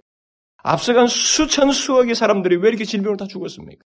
[0.64, 3.84] 앞서간 수천 수억의 사람들이 왜 이렇게 질병을 다 죽었습니까?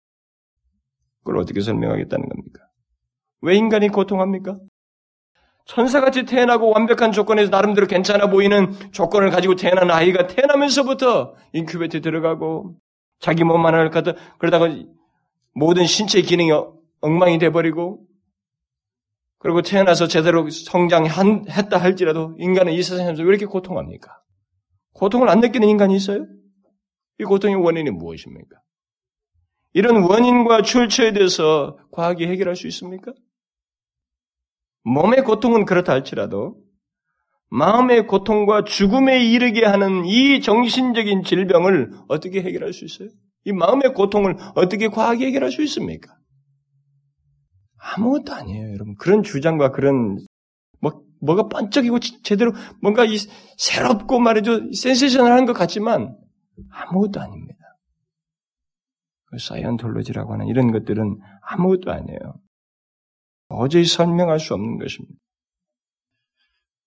[1.21, 2.65] 그걸 어떻게 설명하겠다는 겁니까?
[3.41, 4.59] 왜 인간이 고통합니까?
[5.65, 12.77] 천사같이 태어나고 완벽한 조건에서 나름대로 괜찮아 보이는 조건을 가지고 태어난 아이가 태어나면서부터 인큐베이터에 들어가고
[13.21, 14.69] 자기 몸 하나를 갖다 그러다가
[15.55, 16.53] 모든 신체 기능이
[17.01, 18.05] 엉망이 돼버리고
[19.39, 24.21] 그리고 태어나서 제대로 성장했다 할지라도 인간은 이 세상에서 왜 이렇게 고통합니까?
[24.93, 26.27] 고통을 안 느끼는 인간이 있어요?
[27.19, 28.61] 이 고통의 원인이 무엇입니까?
[29.73, 33.13] 이런 원인과 출처에 대해서 과학이 해결할 수 있습니까?
[34.85, 36.57] 몸의 고통은 그렇다 할지라도
[37.51, 43.09] 마음의 고통과 죽음에 이르게 하는 이 정신적인 질병을 어떻게 해결할 수 있어요?
[43.45, 46.17] 이 마음의 고통을 어떻게 과학이 해결할 수 있습니까?
[47.79, 48.97] 아무것도 아니에요, 여러분.
[48.97, 50.19] 그런 주장과 그런
[50.81, 52.53] 뭐 뭐가 번쩍이고 제대로
[52.83, 53.17] 뭔가 이
[53.57, 56.17] 새롭고 말이죠 센세이션을하는 것 같지만
[56.71, 57.59] 아무것도 아닙니다.
[59.27, 62.41] 그 사이언톨로지라고 하는 이런 것들은 아무것도 아니에요.
[63.49, 65.15] 도저히 설명할 수 없는 것입니다.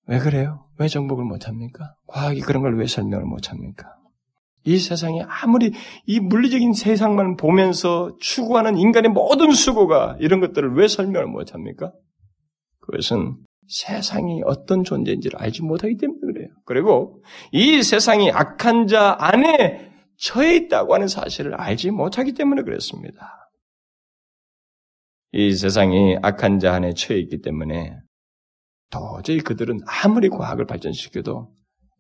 [0.08, 0.68] 왜 그래요?
[0.80, 1.96] 왜 정복을 못합니까?
[2.08, 3.96] 과학이 그런 걸 왜 설명을 못합니까?
[4.66, 5.72] 이 세상에 아무리
[6.06, 11.94] 이 물리적인 세상만 보면서 추구하는 인간의 모든 수고가 이런 것들을 왜 설명을 못합니까?
[12.82, 16.20] 그것은 세상이 어떤 존재인지를 알지 못하기 때문에
[16.70, 23.50] 그리고 이 세상이 악한 자 안에 처해 있다고 하는 사실을 알지 못하기 때문에 그렇습니다.
[25.32, 27.98] 이 세상이 악한 자 안에 처해 있기 때문에
[28.92, 31.50] 도저히 그들은 아무리 과학을 발전시켜도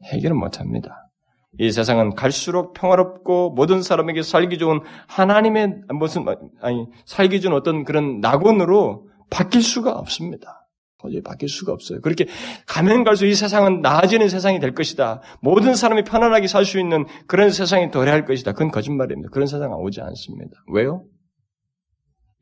[0.03, 1.09] 해결을 못합니다.
[1.57, 6.25] 이 세상은 갈수록 평화롭고 모든 사람에게 살기 좋은 하나님의 무슨
[6.61, 10.58] 아니 살기 좋은 어떤 그런 낙원으로 바뀔 수가 없습니다.
[11.01, 12.01] 도저히 바뀔 수가 없어요.
[12.01, 12.25] 그렇게
[12.65, 15.21] 가면 갈수록 이 세상은 나아지는 세상이 될 것이다.
[15.41, 18.51] 모든 사람이 편안하게 살 수 있는 그런 세상이 도래할 것이다.
[18.51, 19.29] 그건 거짓말입니다.
[19.31, 20.51] 그런 세상은 오지 않습니다.
[20.71, 21.05] 왜요?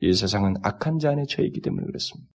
[0.01, 2.29] 이 세상은 악한 자 안에 처해 있기 때문에 그렇습니다.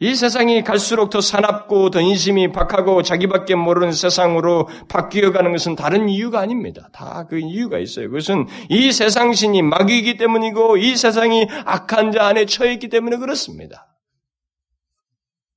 [0.00, 6.38] 이 세상이 갈수록 더 사납고 더 인심이 박하고 자기밖에 모르는 세상으로 바뀌어가는 것은 다른 이유가
[6.38, 6.88] 아닙니다.
[6.92, 8.08] 다 그 이유가 있어요.
[8.08, 13.86] 그것은 이 세상신이 마귀이기 때문이고 이 세상이 악한 자 안에 처했기 때문에 그렇습니다.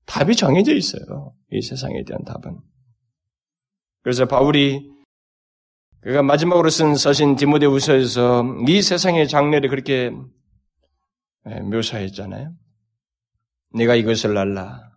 [0.06, 1.34] 답이 정해져 있어요.
[1.52, 2.60] 이 세상에 대한 답은.
[4.04, 4.90] 그래서 바울이
[6.02, 10.12] 그가 마지막으로 쓴 서신 디모데후서에서 이 세상의 장례를 그렇게
[11.46, 12.52] 묘사했잖아요.
[13.74, 14.90] 네가 이것을 날라.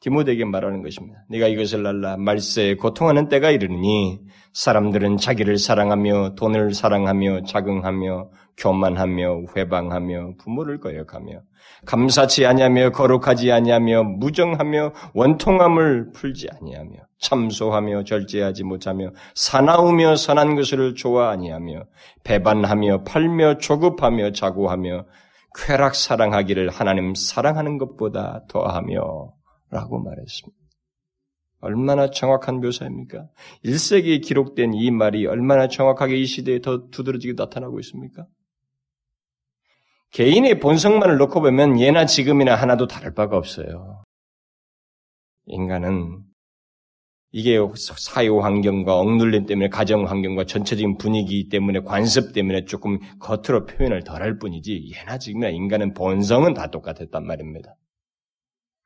[0.00, 1.24] 디모데에게 말하는 것입니다.
[1.30, 4.20] 네가 이것을 날라 말세에 고통하는 때가 이르니
[4.52, 11.42] 사람들은 자기를 사랑하며 돈을 사랑하며 자긍하며 교만하며 회방하며 부모를 거역하며
[11.84, 21.30] 감사치 아니하며 거룩하지 아니하며 무정하며 원통함을 풀지 아니하며 참소하며 절제하지 못하며 사나우며 선한 것을 좋아
[21.30, 21.84] 아니하며
[22.24, 25.06] 배반하며 팔며 조급하며 자고하며
[25.54, 29.32] 쾌락 사랑하기를 하나님 사랑하는 것보다 더하며
[29.70, 30.56] 라고 말했습니다.
[31.60, 33.28] 얼마나 정확한 묘사입니까?
[33.64, 38.26] 1세기에 기록된 이 말이 얼마나 정확하게 이 시대에 더 두드러지게 나타나고 있습니까?
[40.10, 44.04] 개인의 본성만을 놓고 보면 예나 지금이나 하나도 다를 바가 없어요.
[45.46, 46.22] 인간은
[47.32, 54.04] 이게 사회 환경과 억눌림 때문에 가정 환경과 전체적인 분위기 때문에 관습 때문에 조금 겉으로 표현을
[54.04, 57.74] 덜 할 뿐이지 예나 지금이나 인간은 본성은 다 똑같았단 말입니다.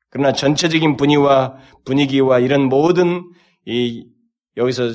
[0.09, 3.23] 그러나 전체적인 분위기와 분위기와 이런 모든
[3.65, 4.05] 이
[4.57, 4.89] 여기서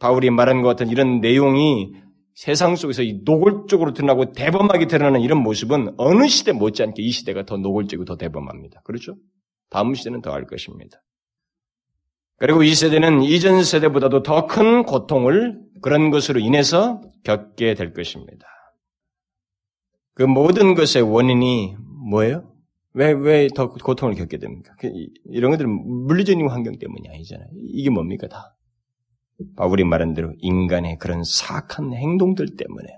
[0.00, 1.92] 바울이 말한 것 같은 이런 내용이
[2.38, 7.56] 세상 속에서 이 노골적으로 드러나고 대범하게 드러나는 이런 모습은 어느 시대 못지않게 이 시대가 더
[7.56, 8.80] 노골적이고 더 대범합니다.
[8.84, 9.16] 그렇죠?
[9.70, 11.02] 다음 시대는 더 할 것입니다.
[12.36, 18.46] 그리고 이 세대는 이전 세대보다도 더 큰 고통을 그런 것으로 인해서 겪게 될 것입니다.
[20.14, 21.74] 그 모든 것의 원인이
[22.08, 22.54] 뭐예요?
[22.92, 24.72] 왜, 왜 더 고통을 겪게 됩니까?
[24.78, 24.88] 그
[25.24, 25.68] 이런 것들은
[26.06, 27.48] 물리적인 환경 때문이 아니잖아요.
[27.74, 28.54] 이게 뭡니까, 다?
[29.56, 32.88] 바울이 말한 대로 인간의 그런 사악한 행동들 때문에,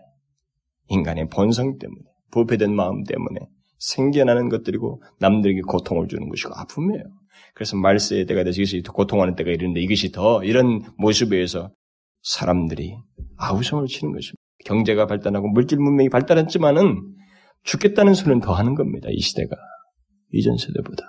[0.89, 3.41] 인간의 본성 때문에, 부패된 마음 때문에
[3.79, 7.03] 생겨나는 것들이고 남들에게 고통을 주는 것이고 아픔이에요.
[7.55, 11.71] 그래서 말세의 때가 이것이 고통하는 때가 이르는데 이것이 더 이런 모습에 의해서
[12.23, 12.97] 사람들이
[13.39, 14.37] 아우성을 치는 것입니다.
[14.67, 17.17] 경제가 발달하고 물질 문명이 발달했지만은
[17.65, 19.09] 죽겠다는 소리는 더 하는 겁니다.
[19.11, 19.57] 이 시대가.
[20.33, 21.03] 이전 세대보다.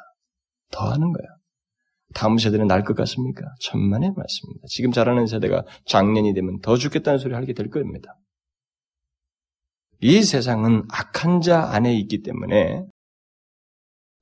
[0.71, 1.40] 더 하는 거예요.
[2.13, 3.43] 다음 세대는 날 것 같습니까?
[3.59, 4.65] 천만의 말씀입니다.
[4.67, 8.17] 지금 자라는 세대가 장년이 되면 더 죽겠다는 소리 하게 될 겁니다.
[10.01, 12.85] 이 세상은 악한 자 안에 있기 때문에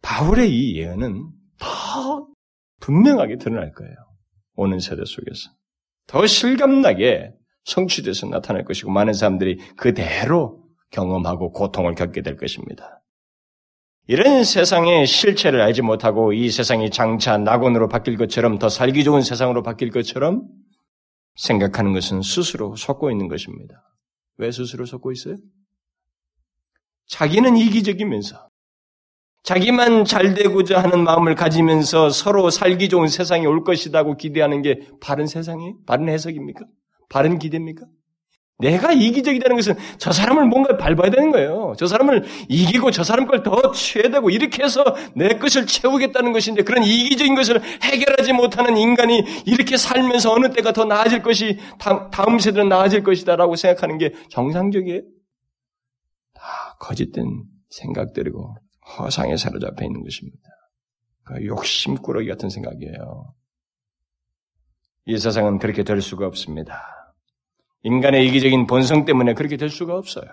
[0.02, 2.28] 바울의 이 예언은 더
[2.82, 3.94] 분명하게 드러날 거예요.
[4.56, 5.52] 오는 세대 속에서.
[6.08, 7.34] 더 실감나게
[7.66, 13.02] 성취돼서 나타날 것이고 많은 사람들이 그대로 경험하고 고통을 겪게 될 것입니다.
[14.12, 19.62] 이런 세상의 실체를 알지 못하고 이 세상이 장차 낙원으로 바뀔 것처럼 더 살기 좋은 세상으로
[19.62, 20.48] 바뀔 것처럼
[21.36, 23.76] 생각하는 것은 스스로 속고 있는 것입니다.
[24.38, 25.36] 왜 스스로 속고 있어요?
[27.06, 28.50] 자기는 이기적이면서
[29.44, 35.28] 자기만 잘 되고자 하는 마음을 가지면서 서로 살기 좋은 세상이 올 것이라고 기대하는 게 바른
[35.28, 36.66] 세상이 바른 해석입니까?
[37.10, 37.86] 바른 기대입니까?
[38.60, 41.74] 내가 이기적이라는 것은 저 사람을 뭔가 밟아야 되는 거예요.
[41.78, 43.72] 저 사람을 이기고 저 사람 걸더
[44.12, 44.84] 되고 이렇게 해서
[45.16, 50.84] 내 것을 채우겠다는 것인데 그런 이기적인 것을 해결하지 못하는 인간이 이렇게 살면서 어느 때가 더
[50.84, 51.58] 나아질 것이
[52.12, 55.02] 다음 세대는 나아질 것이다라고 생각하는 게 정상적이에요.
[56.34, 58.56] 다 거짓된 생각들이고
[58.98, 60.38] 허상에 사로잡혀 있는 것입니다.
[61.24, 63.34] 그 욕심꾸러기 같은 생각이에요.
[65.06, 66.99] 이 세상은 그렇게 될 수가 없습니다.
[67.84, 70.26] 인간의 이기적인 본성 때문에 그렇게 될 수가 없어요.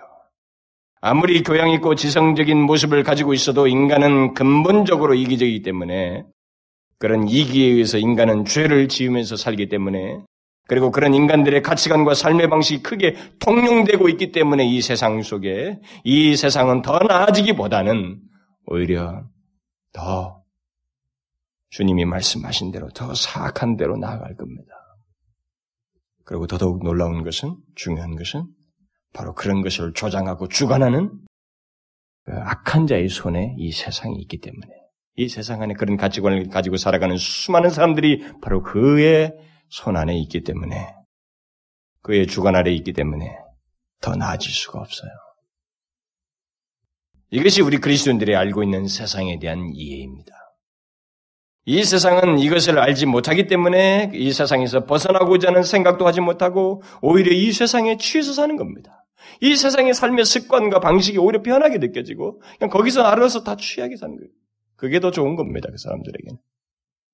[0.99, 6.23] 아무리 교양 있고 지성적인 모습을 가지고 있어도 인간은 근본적으로 이기적이기 때문에
[6.99, 10.19] 그런 이기에 의해서 인간은 죄를 지으면서 살기 때문에
[10.67, 16.81] 그리고 그런 인간들의 가치관과 삶의 방식이 크게 통용되고 있기 때문에 이 세상 속에 이 세상은
[16.81, 18.19] 더 나아지기보다는
[18.65, 19.23] 오히려
[19.93, 20.43] 더
[21.69, 24.76] 주님이 말씀하신 대로 더 사악한 대로 나아갈 겁니다.
[26.27, 28.47] 그리고 더더욱 놀라운 것은, 중요한 것은,
[29.13, 31.09] 바로 그런 것을 조장하고 주관하는
[32.25, 34.67] 그 악한 자의 손에 이 세상이 있기 때문에,
[35.15, 39.31] 이 세상 안에 그런 가치관을 가지고 살아가는 수많은 사람들이 바로 그의
[39.69, 40.93] 손 안에 있기 때문에,
[42.01, 43.25] 그의 주관 아래 있기 때문에
[44.01, 45.09] 더 나아질 수가 없어요.
[47.29, 50.36] 이것이 우리 그리스도인들이 알고 있는 세상에 대한 이해입니다.
[51.69, 57.51] 이 세상은 이것을 알지 못하기 때문에 이 세상에서 벗어나고자 하는 생각도 하지 못하고 오히려 이
[57.51, 59.05] 세상에 취해서 사는 겁니다.
[59.41, 64.29] 이 세상의 삶의 습관과 방식이 오히려 변하게 느껴지고 그냥 거기서 알아서 다 취하게 사는 거예요.
[64.77, 65.67] 그게 더 좋은 겁니다.
[65.69, 66.37] 그 사람들에게는.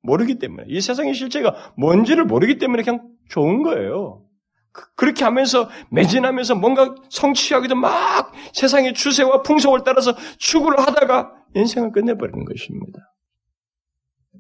[0.04, 0.66] 모르기 때문에.
[0.68, 4.24] 이 세상의 실체가 뭔지를 모르기 때문에 그냥 좋은 거예요.
[4.72, 12.46] 그, 렇게 하면서 매진하면서 뭔가 성취하기도 막 세상의 추세와 풍속을 따라서 추구를 하다가 인생을 끝내버리는
[12.46, 13.13] 것입니다.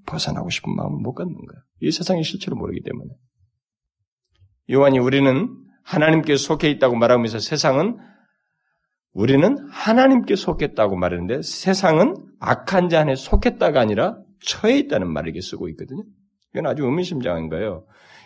[0.05, 1.61] 벗어나고 싶은 마음을 못 갖는 거예요.
[1.81, 3.09] 이 세상의 실체를 모르기 때문에.
[4.71, 5.49] 요한이 우리는
[5.83, 7.97] 하나님께 속해 있다고 말하면서 세상은
[9.13, 16.03] 우리는 하나님께 속했다고 말하는데 세상은 악한 자 안에 속했다가 아니라 처해 있다는 말을 쓰고 있거든요.
[16.53, 17.85] 이건 아주 의미심장한 거예요.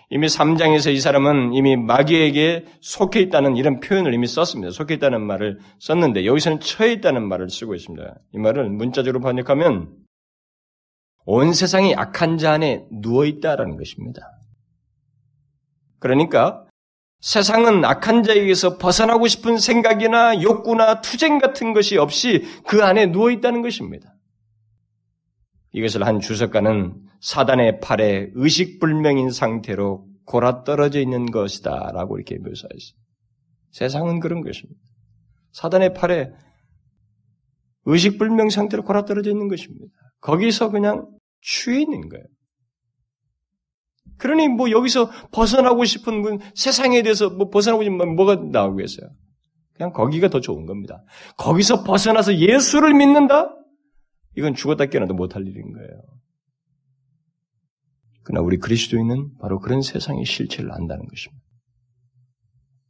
[0.09, 4.71] 이미 3장에서 이 사람은 이미 마귀에게 속해 있다는 이런 표현을 이미 썼습니다.
[4.71, 8.15] 속해 있다는 말을 썼는데 여기서는 처해 있다는 말을 쓰고 있습니다.
[8.33, 9.89] 이 말을 문자적으로 번역하면
[11.29, 14.21] 온 세상이 악한 자 안에 누워 있다라는 것입니다.
[15.99, 16.65] 그러니까
[17.19, 23.61] 세상은 악한 자에게서 벗어나고 싶은 생각이나 욕구나 투쟁 같은 것이 없이 그 안에 누워 있다는
[23.61, 24.15] 것입니다.
[25.73, 32.97] 이것을 한 주석가는 사단의 팔에 의식불명인 상태로 골아 떨어져 있는 것이다 라고 이렇게 묘사했어요.
[33.71, 34.79] 세상은 그런 것입니다.
[35.51, 36.31] 사단의 팔에
[37.83, 39.93] 의식불명 상태로 골아 떨어져 있는 것입니다.
[40.21, 41.16] 거기서 그냥
[41.71, 42.25] 있는 거예요.
[44.17, 49.09] 그러니 뭐 여기서 벗어나고 싶은 분, 세상에 대해서 뭐 벗어나고 싶으면 뭐가 나오겠어요?
[49.75, 51.03] 그냥 거기가 더 좋은 겁니다.
[51.37, 53.53] 거기서 벗어나서 예수를 믿는다?
[54.35, 56.01] 이건 죽었다 깨어나도 못할 일인 거예요.
[58.23, 61.43] 그러나 우리 그리스도인은 바로 그런 세상의 실체를 안다는 것입니다.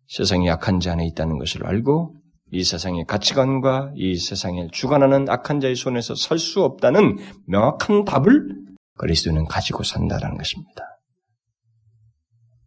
[0.08, 2.16] 세상이 약한 자 안에 있다는 것을 알고
[2.52, 8.56] 이 세상의 가치관과 이 세상에 주관하는 악한 자의 손에서 설 수 없다는 명확한 답을
[8.98, 10.84] 그리스도인은 가지고 산다는 것입니다.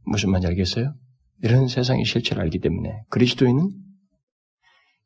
[0.05, 0.95] 무슨 말인지 알겠어요?
[1.43, 3.71] 이런 세상의 실체를 알기 때문에 그리스도인은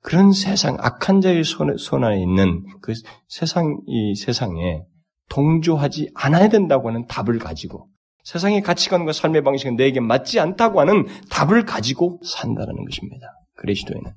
[0.00, 2.92] 그런 세상, 악한 자의 손, 손 안에 있는 그
[3.28, 4.82] 세상, 이 세상에
[5.30, 7.88] 동조하지 않아야 된다고 하는 답을 가지고
[8.24, 13.28] 세상의 가치관과 삶의 방식은 내게 맞지 않다고 하는 답을 가지고 산다는 것입니다.
[13.56, 14.12] 그리스도인은.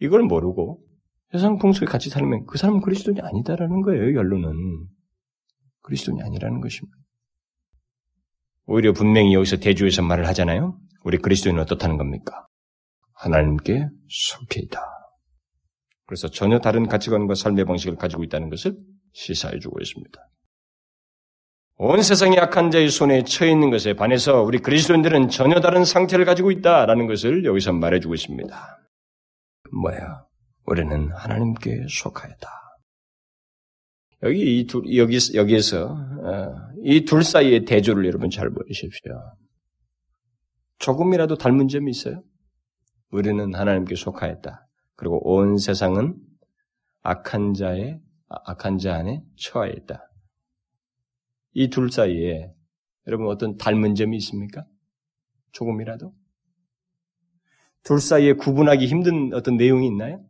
[0.00, 0.80] 이걸 모르고
[1.32, 4.86] 세상 풍속에 같이 살면 그 사람은 그리스도인이 아니다라는 거예요, 결론은.
[5.82, 6.96] 그리스도인이 아니라는 것입니다.
[8.66, 10.78] 오히려 분명히 여기서 대주에서 말을 하잖아요.
[11.04, 12.46] 우리 그리스도인은 어떻다는 겁니까?
[13.14, 14.80] 하나님께 속해 있다.
[16.06, 18.76] 그래서 전혀 다른 가치관과 삶의 방식을 가지고 있다는 것을
[19.12, 20.18] 시사해 주고 있습니다.
[21.80, 26.50] 온 세상이 약한 자의 손에 처해 있는 것에 반해서 우리 그리스도인들은 전혀 다른 상태를 가지고
[26.50, 28.77] 있다라는 것을 여기서 말해 주고 있습니다.
[29.72, 30.24] 뭐야?
[30.66, 32.48] 우리는 하나님께 속하였다.
[34.24, 36.54] 여기 이 둘, 여기, 여기에서, 어,
[36.84, 39.12] 이둘 사이의 대조를 여러분 잘 보십시오.
[40.78, 42.22] 조금이라도 닮은 점이 있어요?
[43.10, 44.66] 우리는 하나님께 속하였다.
[44.96, 46.16] 그리고 온 세상은
[47.02, 50.04] 악한 자의, 악한 자 안에 처해 있다.
[51.54, 52.52] 이 둘 사이에
[53.06, 54.64] 여러분 어떤 닮은 점이 있습니까?
[55.52, 56.12] 조금이라도?
[57.88, 60.22] 둘 사이에 구분하기 힘든 어떤 내용이 있나요?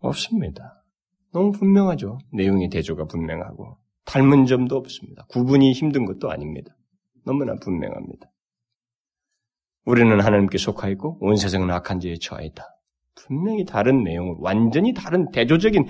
[0.00, 0.84] 없습니다.
[1.32, 2.18] 너무 분명하죠.
[2.30, 5.24] 내용의 대조가 분명하고 닮은 점도 없습니다.
[5.30, 6.76] 구분이 힘든 것도 아닙니다.
[7.24, 8.30] 너무나 분명합니다.
[9.86, 12.62] 우리는 하나님께 속하였고 온 세상은 악한 죄에 처하였다.
[13.14, 15.86] 분명히 다른 내용을 완전히 다른 대조적인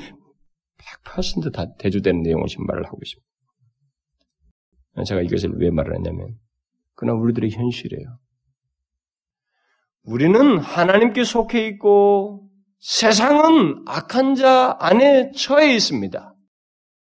[1.05, 3.27] 100%다 대조되는 내용을 지금 말을 하고 있습니다.
[5.09, 6.38] 제가 이것을 왜 말을 했냐면
[6.94, 8.20] 그러나 우리들의 현실이에요.
[10.05, 16.35] 우리는 하나님께 속해 있고 세상은 악한 자 안에 처해 있습니다.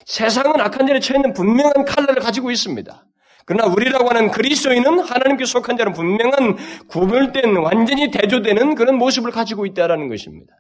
[0.07, 3.07] 세상은 악한 자에 처해 있는 분명한 칼날을 가지고 있습니다.
[3.47, 6.57] 그러나 우리라고 하는 그리스도인은 하나님께 속한 자는 분명한
[6.89, 10.55] 구별된 완전히 대조되는 그런 모습을 가지고 있다라는 것입니다.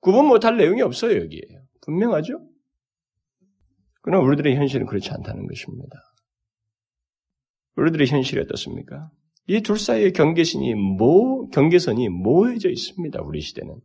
[0.00, 1.40] 구분 못할 내용이 없어요 여기에
[1.82, 2.40] 분명하죠.
[4.02, 5.90] 그러나 우리들의 현실은 그렇지 않다는 것입니다.
[7.76, 9.10] 우리들의 현실이 어떻습니까?
[9.48, 13.76] 이 둘 사이의 경계선이 모, 경계선이 모해져 있습니다, 우리 시대는.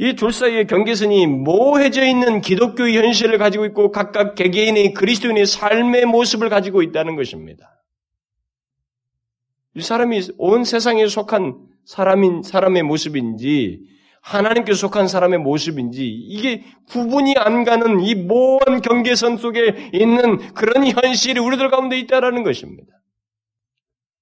[0.00, 6.48] 이 둘 사이의 경계선이 모해져 있는 기독교의 현실을 가지고 있고 각각 개개인의 그리스도인의 삶의 모습을
[6.48, 7.82] 가지고 있다는 것입니다.
[9.74, 13.80] 이 사람이 온 세상에 속한 사람인, 사람의 모습인지
[14.20, 21.40] 하나님께 속한 사람의 모습인지 이게 구분이 안 가는 이 모호한 경계선 속에 있는 그런 현실이
[21.40, 22.92] 우리들 가운데 있다라는 것입니다.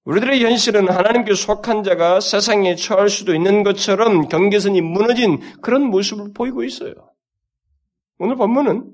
[0.07, 6.63] 우리들의 현실은 하나님께 속한 자가 세상에 처할 수도 있는 것처럼 경계선이 무너진 그런 모습을 보이고
[6.63, 6.93] 있어요.
[8.17, 8.89] 오늘 본문은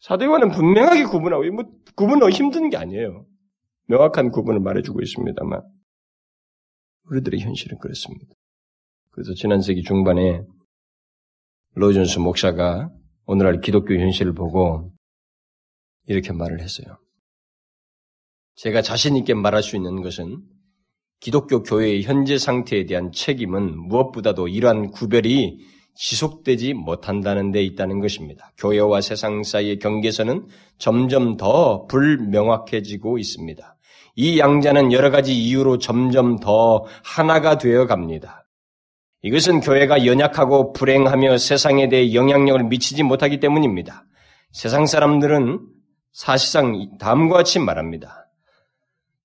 [0.00, 1.64] 사도요한은 분명하게 구분하고 뭐
[1.96, 3.26] 구분하기 힘든 게 아니에요.
[3.88, 5.60] 명확한 구분을 말해주고 있습니다만
[7.10, 8.32] 우리들의 현실은 그렇습니다.
[9.10, 10.44] 그래서 지난 세기 중반에
[11.74, 12.88] 로존스 목사가
[13.26, 14.92] 오늘날 기독교 현실을 보고
[16.06, 16.96] 이렇게 말을 했어요.
[18.58, 20.38] 제가 자신있게 말할 수 있는 것은
[21.20, 25.60] 기독교 교회의 현재 상태에 대한 책임은 무엇보다도 이러한 구별이
[25.94, 28.52] 지속되지 못한다는 데 있다는 것입니다.
[28.58, 30.46] 교회와 세상 사이의 경계선은
[30.76, 33.76] 점점 더 불명확해지고 있습니다.
[34.16, 38.44] 이 양자는 여러 가지 이유로 점점 더 하나가 되어 갑니다.
[39.22, 44.04] 이것은 교회가 연약하고 불행하며 세상에 대해 영향력을 미치지 못하기 때문입니다.
[44.50, 45.60] 세상 사람들은
[46.12, 48.27] 사실상 다음과 같이 말합니다.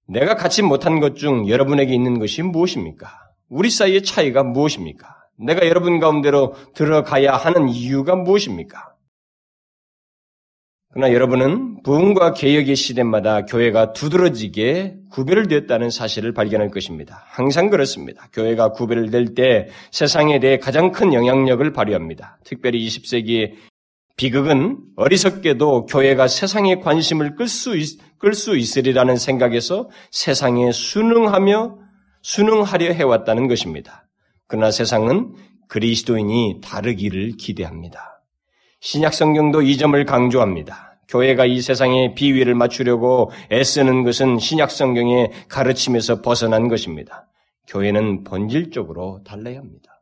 [0.07, 3.09] 내가 갖지 못한 것 중 여러분에게 있는 것이 무엇입니까?
[3.49, 5.07] 우리 사이의 차이가 무엇입니까?
[5.37, 8.93] 내가 여러분 가운데로 들어가야 하는 이유가 무엇입니까?
[10.89, 17.23] 그러나 여러분은 부흥과 개혁의 시대마다 교회가 두드러지게 구별되었다는 사실을 발견할 것입니다.
[17.29, 18.27] 항상 그렇습니다.
[18.31, 22.37] 교회가 구별을 될때 세상에 대해 가장 큰 영향력을 발휘합니다.
[22.43, 23.53] 특별히 20세기의
[24.15, 27.71] 비극은 어리석게도 교회가 세상의 관심을 끌수
[28.19, 31.79] 끌수 있으리라는 생각에서 세상에 순응하며
[32.21, 34.07] 순응하려 해왔다는 것입니다.
[34.47, 35.33] 그러나 세상은
[35.67, 38.21] 그리스도인이 다르기를 기대합니다.
[38.79, 40.99] 신약 성경도 이 점을 강조합니다.
[41.07, 47.27] 교회가 이 세상에 비위를 맞추려고 애쓰는 것은 신약 성경의 가르침에서 벗어난 것입니다.
[47.67, 49.92] 교회는 본질적으로 달라야 합니다.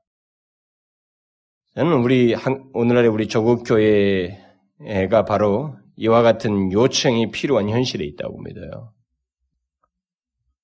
[1.74, 2.36] 저는 우리
[2.74, 8.91] 오늘날의 우리 조국 교회가 바로 이와 같은 요청이 필요한 현실에 있다고 믿어요.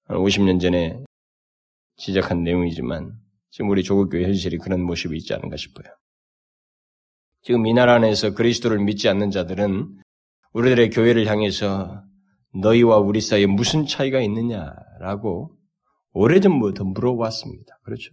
[0.03, 1.01] 한 50년 전에
[1.95, 3.13] 지적한 내용이지만
[3.51, 5.85] 지금 우리 조국 교회 현실이 그런 모습이 있지 않은가 싶어요.
[7.41, 10.01] 지금 이 나라 안에서 그리스도를 믿지 않는 자들은
[10.51, 12.03] 우리들의 교회를 향해서
[12.53, 15.55] 너희와 우리 사이에 무슨 차이가 있느냐라고
[16.11, 17.79] 오래전부터 물어왔습니다.
[17.83, 18.11] 그렇죠?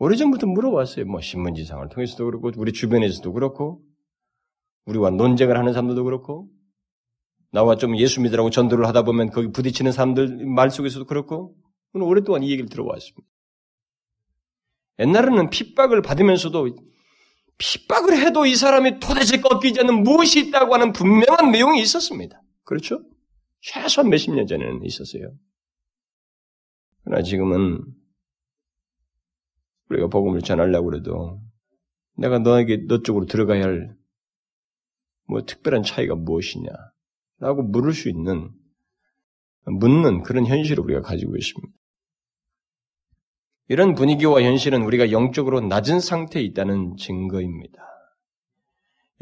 [0.00, 1.04] 오래전부터 물어왔어요.
[1.04, 3.82] 뭐 신문지상을 통해서도 그렇고 우리 주변에서도 그렇고
[4.86, 6.48] 우리와 논쟁을 하는 사람들도 그렇고
[7.52, 11.54] 나와 좀 예수 믿으라고 전도를 하다 보면 거기 부딪히는 사람들 말 속에서도 그렇고
[11.92, 13.28] 오랫동안 이 얘기를 들어왔습니다.
[15.00, 16.76] 옛날에는 핍박을 받으면서도
[17.58, 22.40] 핍박을 해도 이 사람이 도대체 꺾이지 않는 무엇이 있다고 하는 분명한 내용이 있었습니다.
[22.64, 23.02] 그렇죠?
[23.60, 25.30] 최소한 몇십 년 전에는 있었어요.
[27.04, 27.84] 그러나 지금은
[29.90, 31.40] 우리가 복음을 전하려고 그래도
[32.16, 34.00] 내가 너에게 너 쪽으로 들어가야 할
[35.30, 36.68] 뭐 특별한 차이가 무엇이냐
[37.38, 38.50] 라고 물을 수 있는
[39.64, 41.72] 묻는 그런 현실을 우리가 가지고 있습니다.
[43.68, 47.80] 이런 분위기와 현실은 우리가 영적으로 낮은 상태에 있다는 증거입니다.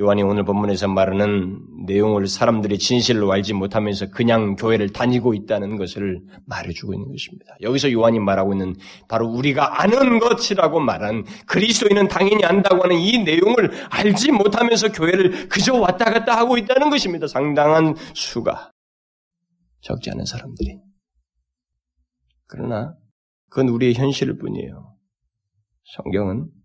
[0.01, 6.95] 요한이 오늘 본문에서 말하는 내용을 사람들이 진실로 알지 못하면서 그냥 교회를 다니고 있다는 것을 말해주고
[6.95, 7.57] 있는 것입니다.
[7.63, 8.77] 여기서 요한이 말하고 있는
[9.09, 15.75] 바로 우리가 아는 것이라고 말한 그리스도인은 당연히 안다고 하는 이 내용을 알지 못하면서 교회를 그저
[15.75, 17.27] 왔다 갔다 하고 있다는 것입니다.
[17.27, 18.71] 상당한 수가
[19.81, 20.79] 적지 않은 사람들이.
[22.47, 22.95] 그러나
[23.51, 24.95] 그건 우리의 현실일 뿐이에요.
[25.97, 26.58] 성경은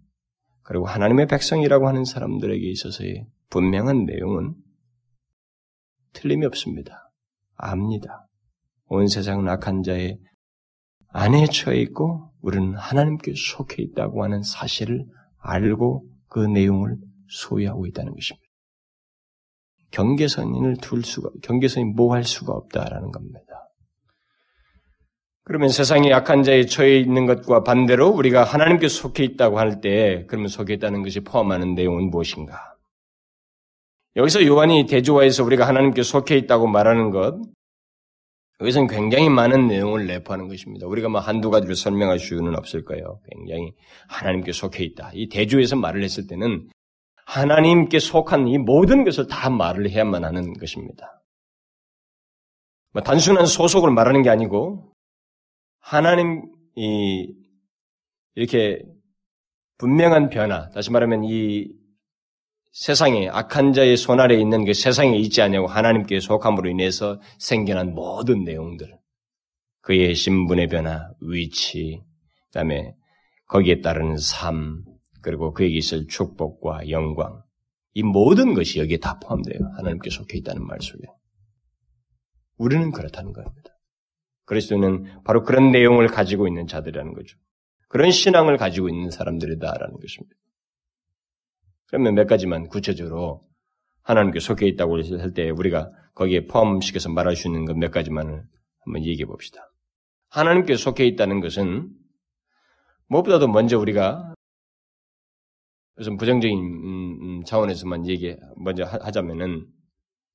[0.64, 4.56] 그리고 하나님의 백성이라고 하는 사람들에게 있어서의 분명한 내용은
[6.14, 7.12] 틀림이 없습니다.
[7.56, 8.28] 압니다.
[8.86, 10.20] 온 세상은 악한 자의
[11.10, 15.06] 안에 처해 있고 우리는 하나님께 속해 있다고 하는 사실을
[15.38, 16.98] 알고 그 내용을
[17.28, 18.44] 소유하고 있다는 것입니다.
[19.92, 23.53] 경계선을 둘 수가, 경계선이 뭐 할 수가 없다라는 겁니다.
[25.46, 30.48] 그러면 세상에 약한 자에 처해 있는 것과 반대로 우리가 하나님께 속해 있다고 할 때, 그러면
[30.48, 32.76] 속해 있다는 것이 포함하는 내용은 무엇인가?
[34.16, 37.42] 여기서 요한이 대조화에서 우리가 하나님께 속해 있다고 말하는 것,
[38.62, 40.88] 여기서는 굉장히 많은 내용을 내포하는 것입니다.
[40.88, 43.20] 우리가 뭐 한두 가지로 설명할 수는 없을 거예요.
[43.30, 43.74] 굉장히
[44.08, 45.12] 하나님께 속해 있다.
[45.14, 46.70] 이 대조에서 말을 했을 때는
[47.26, 51.22] 하나님께 속한 이 모든 것을 다 말을 해야만 하는 것입니다.
[52.94, 54.93] 뭐 단순한 소속을 말하는 게 아니고
[55.84, 56.44] 하나님
[56.76, 57.28] 이
[58.36, 58.82] 이렇게
[59.78, 61.68] 분명한 변화, 다시 말하면 이
[62.72, 68.46] 세상에 악한 자의 손 아래 있는 그 세상에 있지 않냐고 하나님께 속함으로 인해서 생겨난 모든
[68.46, 68.98] 내용들,
[69.82, 72.02] 그의 신분의 변화, 위치,
[72.48, 72.96] 그다음에
[73.48, 74.86] 거기에 따르는 삶,
[75.22, 77.44] 그리고 그에게 있을 축복과 영광,
[77.94, 79.60] 이 모든 것이 여기에 다 포함돼요.
[79.76, 81.04] 하나님께 속해 있다는 말 속에.
[82.58, 83.73] 우리는 그렇다는 겁니다.
[84.46, 87.38] 그리스도는 바로 그런 내용을 가지고 있는 자들이라는 거죠.
[87.88, 90.36] 그런 신앙을 가지고 있는 사람들이다라는 것입니다.
[91.88, 93.42] 그러면 몇 가지만 구체적으로
[94.04, 98.44] 하나님께 속해 있다고 할 때 우리가 거기에 포함시켜서 말할 수 있는 것 몇 가지만을
[98.80, 99.72] 한번 얘기해 봅시다.
[100.30, 101.90] 하나님께 속해 있다는 것은
[103.08, 104.34] 무엇보다도 먼저 우리가
[105.96, 109.68] 무슨 부정적인 음, 음, 차원에서만 얘기 먼저 하자면은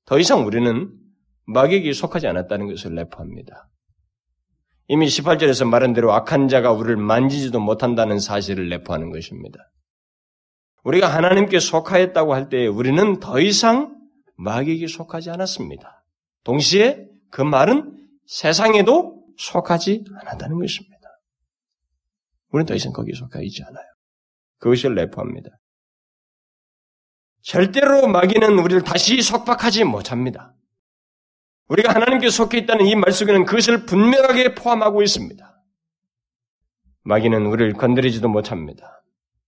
[0.04, 0.92] 더 이상 우리는
[1.46, 3.68] 마귀에게 속하지 않았다는 것을 내포합니다.
[4.88, 9.70] 이미 18절에서 말한 대로 악한 자가 우리를 만지지도 못한다는 사실을 내포하는 것입니다.
[10.82, 13.94] 우리가 하나님께 속하였다고 할때 우리는 더 이상
[14.36, 16.04] 마귀에게 속하지 않았습니다.
[16.44, 20.96] 동시에 그 말은 세상에도 속하지 않았다는 것입니다.
[22.50, 23.84] 우리는 더 이상 거기에 속하 있지 않아요.
[24.58, 25.50] 그것을 내포합니다.
[27.42, 30.54] 절대로 마귀는 우리를 다시 속박하지 못합니다.
[31.68, 35.44] 우리가 하나님께 속해 있다는 이 말 속에는 그것을 분명하게 포함하고 있습니다.
[37.04, 39.02] 마귀는 우리를 건드리지도 못합니다.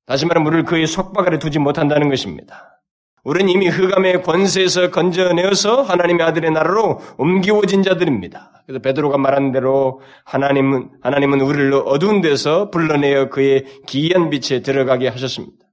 [0.06, 2.82] 다시 말하면 우리를 그의 속박 아래 두지 못한다는 것입니다.
[3.22, 8.62] 우리는 이미 흑암의 권세에서 건져내어서 하나님의 아들의 나라로 옮기워진 자들입니다.
[8.66, 15.66] 그래서 베드로가 말한 대로 하나님은 하나님은 우리를 어두운 데서 불러내어 그의 기이한 빛에 들어가게 하셨습니다.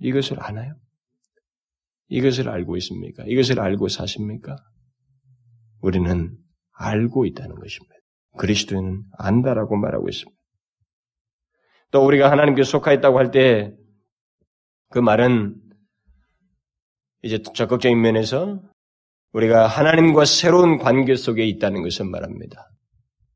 [0.00, 0.74] 이것을 아나요?
[2.08, 3.24] 이것을 알고 있습니까?
[3.26, 4.56] 이것을 알고 사십니까?
[5.80, 6.36] 우리는
[6.76, 7.94] 알고 있다는 것입니다.
[8.38, 10.38] 그리스도인은 안다라고 말하고 있습니다.
[11.90, 13.78] 또 우리가 하나님께 속하였다고 할 때
[14.90, 15.54] 그 말은
[17.22, 18.60] 이제 적극적인 면에서
[19.32, 22.70] 우리가 하나님과 새로운 관계 속에 있다는 것을 말합니다.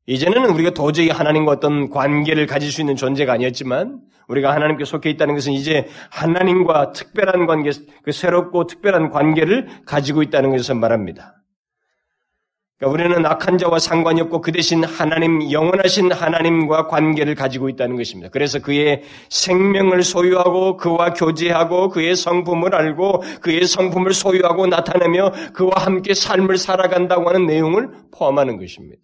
[0.07, 5.35] 이제는 우리가 도저히 하나님과 어떤 관계를 가질 수 있는 존재가 아니었지만 우리가 하나님께 속해 있다는
[5.35, 7.71] 것은 이제 하나님과 특별한 관계,
[8.03, 11.42] 그 새롭고 특별한 관계를 가지고 있다는 것을 말합니다.
[12.83, 18.29] 그러니까 우리는 악한 자와 상관이 없고 그 대신 하나님, 영원하신 하나님과 관계를 가지고 있다는 것입니다.
[18.29, 26.13] 그래서 그의 생명을 소유하고 그와 교제하고 그의 성품을 알고 그의 성품을 소유하고 나타내며 그와 함께
[26.13, 29.01] 삶을 살아간다고 하는 내용을 포함하는 것입니다.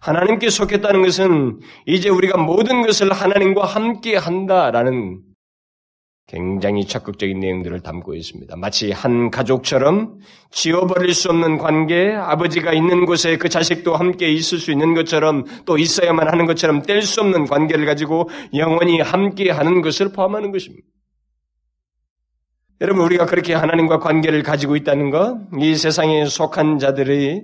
[0.00, 5.20] 하나님께 속했다는 것은 이제 우리가 모든 것을 하나님과 함께 한다라는
[6.30, 8.54] 굉장히 적극적인 내용들을 담고 있습니다.
[8.56, 10.20] 마치 한 가족처럼
[10.52, 15.76] 지워버릴 수 없는 관계, 아버지가 있는 곳에 그 자식도 함께 있을 수 있는 것처럼 또
[15.76, 20.86] 있어야만 하는 것처럼 뗄 수 없는 관계를 가지고 영원히 함께 하는 것을 포함하는 것입니다.
[22.80, 27.42] 여러분, 우리가 그렇게 하나님과 관계를 가지고 있다는 것, 이 세상에 속한 자들의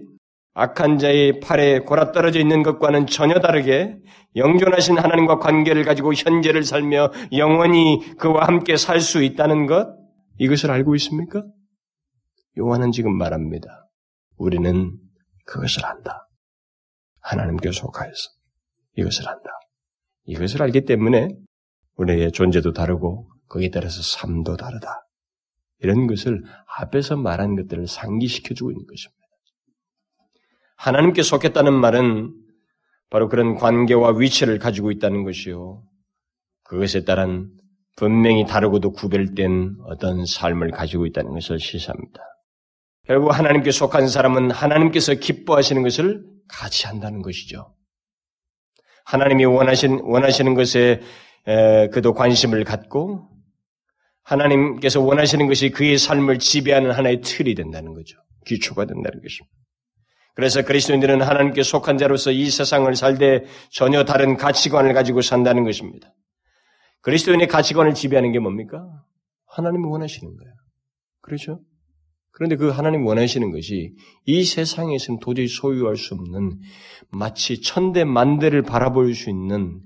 [0.58, 3.98] 악한 자의 팔에 골아떨어져 있는 것과는 전혀 다르게
[4.36, 9.86] 영존하신 하나님과 관계를 가지고 현재를 살며 영원히 그와 함께 살 수 있다는 것,
[10.38, 11.44] 이것을 알고 있습니까?
[12.58, 13.86] 요한은 지금 말합니다.
[14.38, 14.96] 우리는
[15.44, 16.26] 그것을 안다.
[17.20, 18.30] 하나님께 속하여서
[18.96, 19.50] 이것을 안다.
[20.24, 21.28] 이것을 알기 때문에
[21.96, 25.06] 우리의 존재도 다르고 거기에 따라서 삶도 다르다.
[25.80, 26.42] 이런 것을
[26.78, 29.15] 앞에서 말한 것들을 상기시켜주고 있는 것입니다.
[30.76, 32.34] 하나님께 속했다는 말은
[33.10, 35.82] 바로 그런 관계와 위치를 가지고 있다는 것이요.
[36.64, 37.50] 그것에 따른
[37.96, 42.20] 분명히 다르고도 구별된 어떤 삶을 가지고 있다는 것을 시사합니다.
[43.06, 47.74] 결국 하나님께 속한 사람은 하나님께서 기뻐하시는 것을 같이 한다는 것이죠.
[49.04, 51.00] 하나님이 원하신, 원하시는 것에
[51.46, 53.28] 에, 그도 관심을 갖고
[54.24, 58.18] 하나님께서 원하시는 것이 그의 삶을 지배하는 하나의 틀이 된다는 거죠.
[58.44, 59.55] 기초가 된다는 것입니다.
[60.36, 66.12] 그래서 그리스도인들은 하나님께 속한 자로서 이 세상을 살때 전혀 다른 가치관을 가지고 산다는 것입니다.
[67.00, 68.86] 그리스도인의 가치관을 지배하는 게 뭡니까?
[69.46, 70.54] 하나님이 원하시는 거예요.
[71.22, 71.60] 그렇죠?
[72.32, 73.94] 그런데 그 하나님 원하시는 것이
[74.26, 76.60] 이 세상에서는 도저히 소유할 수 없는
[77.10, 79.80] 마치 천대 만대를 바라볼 수 있는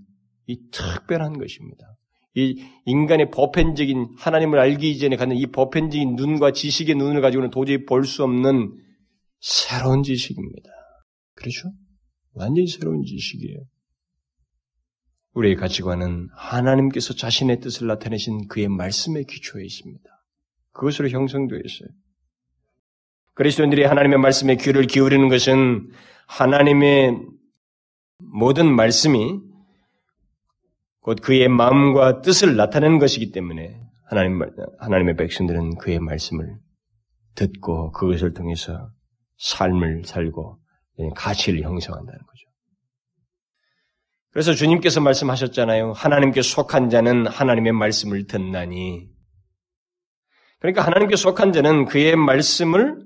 [0.48, 1.94] 이 특별한 것입니다.
[2.34, 8.02] 이 인간의 보편적인 하나님을 알기 이전에 갖는 이 보편적인 눈과 지식의 눈을 가지고는 도저히 볼
[8.02, 8.72] 수 없는
[9.40, 10.70] 새로운 지식입니다.
[11.34, 11.72] 그렇죠?
[12.34, 13.58] 완전히 새로운 지식이에요.
[15.32, 20.04] 우리의 가치관은 하나님께서 자신의 뜻을 나타내신 그의 말씀에 기초해 있습니다.
[20.72, 21.88] 그것으로 형성되어 있어요.
[23.34, 25.90] 그리스도인들이 하나님의 말씀에 귀를 기울이는 것은
[26.26, 27.16] 하나님의
[28.18, 29.40] 모든 말씀이
[31.00, 34.42] 곧 그의 마음과 뜻을 나타내는 것이기 때문에 하나님,
[34.78, 36.58] 하나님의 백성들은 그의 말씀을
[37.34, 38.90] 듣고 그것을 통해서
[39.40, 40.58] 삶을 살고
[41.16, 42.50] 가치를 형성한다는 거죠.
[44.30, 45.92] 그래서 주님께서 말씀하셨잖아요.
[45.92, 49.08] 하나님께 속한 자는 하나님의 말씀을 듣나니.
[50.60, 53.04] 그러니까 하나님께 속한 자는 그의 말씀을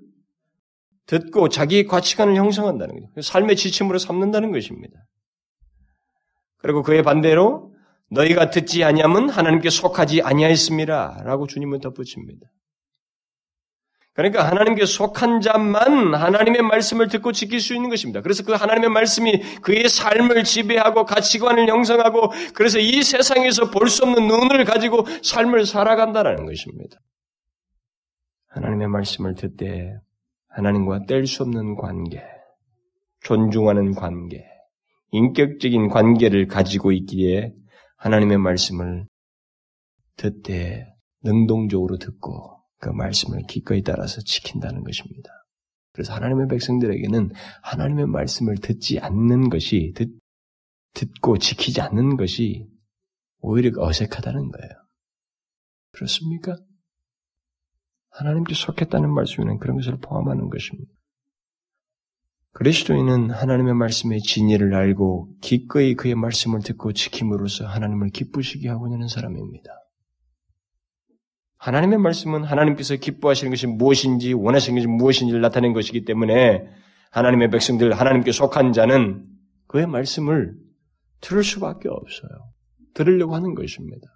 [1.07, 3.23] 듣고 자기 가치관을 형성한다는 거죠.
[3.23, 4.99] 삶의 지침으로 삼는다는 것입니다.
[6.59, 7.73] 그리고 그의 반대로
[8.11, 12.47] 너희가 듣지 아니함은 하나님께 속하지 아니하였습니다라고 주님은 덧붙입니다.
[14.15, 18.21] 그러니까 하나님께 속한 자만 하나님의 말씀을 듣고 지킬 수 있는 것입니다.
[18.21, 24.27] 그래서 그 하나님의 말씀이 그의 삶을 지배하고 가치관을 형성하고 그래서 이 세상에서 볼 수 없는
[24.27, 26.97] 눈을 가지고 삶을 살아간다는 것입니다.
[28.49, 29.95] 하나님의 말씀을 듣되
[30.49, 32.23] 하나님과 뗄 수 없는 관계,
[33.25, 34.45] 존중하는 관계,
[35.11, 37.53] 인격적인 관계를 가지고 있기에
[37.97, 39.07] 하나님의 말씀을
[40.17, 40.87] 듣되
[41.25, 45.31] 능동적으로 듣고 그 말씀을 기꺼이 따라서 지킨다는 것입니다.
[45.93, 47.33] 그래서 하나님의 백성들에게는
[47.63, 50.11] 하나님의 말씀을 듣지 않는 것이 듣,
[50.93, 52.69] 듣고 지키지 않는 것이
[53.41, 54.71] 오히려 어색하다는 거예요.
[55.93, 56.59] 그렇습니까?
[58.11, 60.93] 하나님께 속했다는 말씀에는 그런 것을 포함하는 것입니다.
[62.53, 69.84] 그리스도인은 하나님의 말씀의 진리를 알고 기꺼이 그의 말씀을 듣고 지킴으로써 하나님을 기쁘시게 하고 있는 사람입니다.
[71.65, 76.63] 하나님의 말씀은 하나님께서 기뻐하시는 것이 무엇인지 원하시는 것이 무엇인지를 나타낸 것이기 때문에
[77.11, 79.25] 하나님의 백성들, 하나님께 속한 자는
[79.67, 80.53] 그의 말씀을
[81.23, 82.31] 들을 수밖에 없어요.
[82.93, 84.07] 들으려고 하는 것입니다.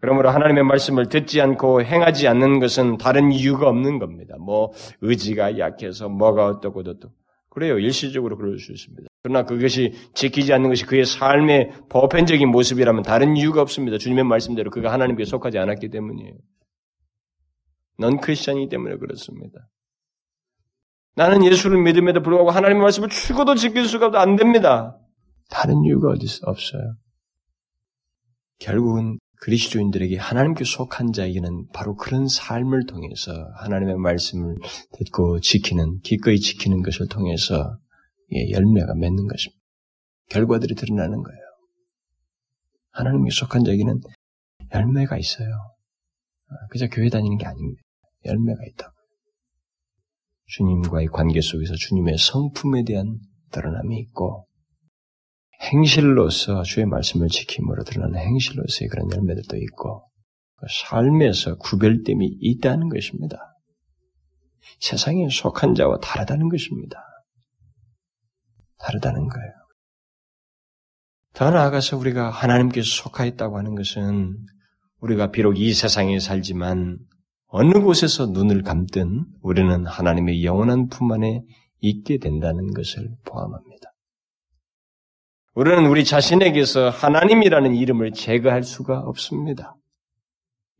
[0.00, 4.36] 그러므로 하나님의 말씀을 듣지 않고 행하지 않는 것은 다른 이유가 없는 겁니다.
[4.38, 4.70] 뭐
[5.00, 7.12] 의지가 약해서 뭐가 어떻고 어떻고
[7.54, 7.78] 그래요.
[7.78, 9.08] 일시적으로 그럴 수 있습니다.
[9.22, 13.96] 그러나 그것이 지키지 않는 것이 그의 삶의 보편적인 모습이라면 다른 이유가 없습니다.
[13.96, 16.34] 주님의 말씀대로 그가 하나님께 속하지 않았기 때문이에요.
[17.98, 19.68] 넌 크리스천이기 때문에 그렇습니다.
[21.14, 24.98] 나는 예수를 믿음에도 불구하고 하나님의 말씀을 죽어도 지킬 수가 안 됩니다.
[25.48, 26.96] 다른 이유가 어디 없어요.
[28.58, 34.56] 결국은 그리스도인들에게 하나님께 속한 자에게는 바로 그런 삶을 통해서 하나님의 말씀을
[34.92, 37.78] 듣고 지키는, 기꺼이 지키는 것을 통해서
[38.32, 39.62] 열매가 맺는 것입니다.
[40.30, 41.40] 결과들이 드러나는 거예요.
[42.92, 44.00] 하나님께 속한 자에게는
[44.72, 45.50] 열매가 있어요.
[46.48, 47.82] 아, 그저 교회 다니는 게 아닙니다.
[48.24, 48.94] 열매가 있다고.
[50.46, 53.18] 주님과의 관계 속에서 주님의 성품에 대한
[53.50, 54.46] 드러남이 있고,
[55.72, 60.08] 행실로서 주의 말씀을 지킴으로 드러나는 행실로서의 그런 열매들도 있고
[60.56, 63.38] 그 삶에서 구별됨이 있다는 것입니다.
[64.80, 67.02] 세상에 속한 자와 다르다는 것입니다.
[68.78, 69.52] 다르다는 거예요.
[71.34, 74.36] 더 나아가서 우리가 하나님께 속하였다고 하는 것은
[75.00, 76.98] 우리가 비록 이 세상에 살지만
[77.46, 81.42] 어느 곳에서 눈을 감든 우리는 하나님의 영원한 품 안에
[81.80, 83.83] 있게 된다는 것을 포함합니다.
[85.54, 89.76] 우리는 우리 자신에게서 하나님이라는 이름을 제거할 수가 없습니다.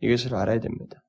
[0.00, 1.02] 이것을 알아야 됩니다.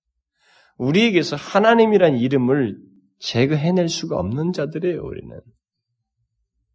[0.78, 2.78] 우리에게서 하나님이라는 이름을
[3.20, 5.40] 제거해낼 수가 없는 자들이에요, 우리는.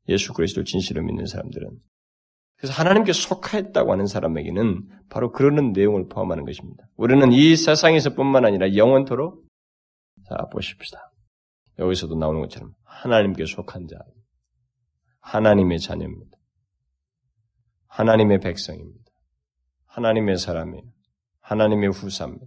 [0.09, 1.70] 예수 그리스도를 진실로 믿는 사람들은.
[2.57, 6.84] 그래서 하나님께 속하였다고 하는 사람에게는 바로 그러는 내용을 포함하는 것입니다.
[6.97, 9.47] 우리는 이 세상에서뿐만 아니라 영원토록
[10.28, 11.12] 자 보십시다.
[11.78, 13.97] 여기서도 나오는 것처럼 하나님께 속한 자,
[15.20, 16.39] 하나님의 자녀입니다.
[17.91, 19.05] 하나님의 백성입니다.
[19.86, 20.84] 하나님의 사람이에요.
[21.41, 22.47] 하나님의 후사입니다.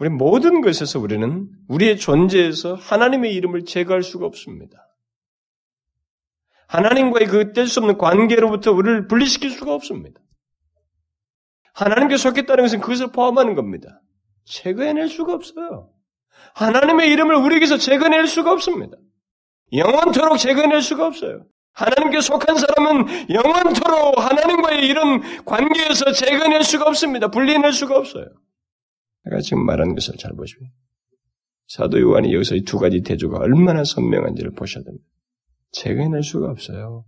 [0.00, 4.88] 우리 모든 것에서 우리는 우리의 존재에서 하나님의 이름을 제거할 수가 없습니다.
[6.66, 10.20] 하나님과의 그 뗄 수 없는 관계로부터 우리를 분리시킬 수가 없습니다.
[11.74, 14.00] 하나님께 속했다는 것은 그것을 포함하는 겁니다.
[14.44, 15.90] 제거해낼 수가 없어요.
[16.54, 18.96] 하나님의 이름을 우리에게서 제거해낼 수가 없습니다.
[19.72, 21.46] 영원토록 제거해낼 수가 없어요.
[21.74, 27.28] 하나님께 속한 사람은 영원토록 하나님과의 이런 관계에서 제거낼 수가 없습니다.
[27.28, 28.26] 분리해낼 수가 없어요.
[29.24, 30.70] 내가 지금 말하는 것을 잘 보시면
[31.66, 35.04] 사도 요한이 여기서 이 두 가지 대조가 얼마나 선명한지를 보셔야 됩니다.
[35.72, 37.04] 제거해낼 수가 없어요.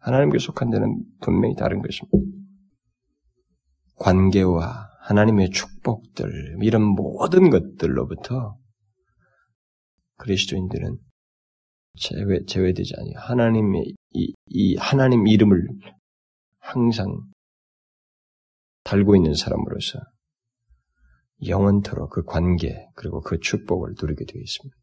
[0.00, 2.18] 하나님께 속한 자는 분명히 다른 것입니다.
[3.96, 8.56] 관계와 하나님의 축복들, 이런 모든 것들로부터
[10.16, 10.98] 그리스도인들은
[11.98, 15.66] 제외, 제외되지 아니 하나님의 이, 이 하나님 이름을
[16.58, 17.20] 항상
[18.84, 20.00] 달고 있는 사람으로서
[21.46, 24.76] 영원토록 그 관계 그리고 그 축복을 누리게 되어 있습니다.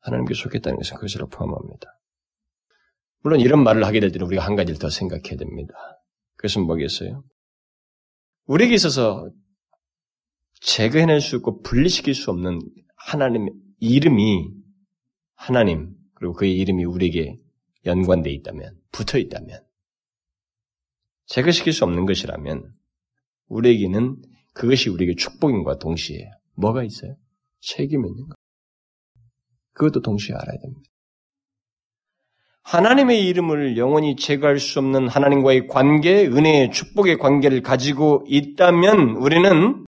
[0.00, 1.88] 하나님께 속했다는 것은 그것으로 포함합니다.
[3.20, 5.74] 물론 이런 말을 하게 될 때는 우리가 한 가지를 더 생각해야 됩니다.
[6.36, 7.24] 그것은 뭐겠어요?
[8.46, 9.30] 우리에게 있어서
[10.60, 12.60] 제거해낼 수 없고 분리시킬 수 없는
[12.96, 14.50] 하나님의 이름이
[15.34, 15.94] 하나님
[16.24, 17.38] 그리고 그의 이름이 우리에게
[17.84, 19.62] 연관되어 있다면, 붙어 있다면,
[21.26, 22.72] 제거시킬 수 없는 것이라면,
[23.48, 24.22] 우리에게는
[24.54, 27.16] 그것이 우리에게 축복인과 동시에 뭐가 있어요?
[27.60, 28.36] 책임이 있는 것.
[29.74, 30.90] 그것도 동시에 알아야 됩니다.
[32.62, 39.83] 하나님의 이름을 영원히 제거할 수 없는 하나님과의 관계, 은혜의 축복의 관계를 가지고 있다면 우리는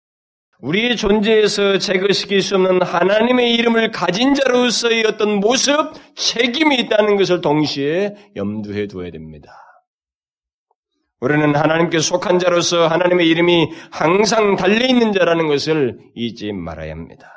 [0.62, 5.74] 우리의 존재에서 제거시킬 수 없는 하나님의 이름을 가진 자로서의 어떤 모습,
[6.14, 9.52] 책임이 있다는 것을 동시에 염두에 두어야 됩니다.
[11.18, 17.28] 우리는 하나님께 속한 자로서 하나님의 이름이 항상 달려있는 자라는 것을 잊지 말아야 합니다.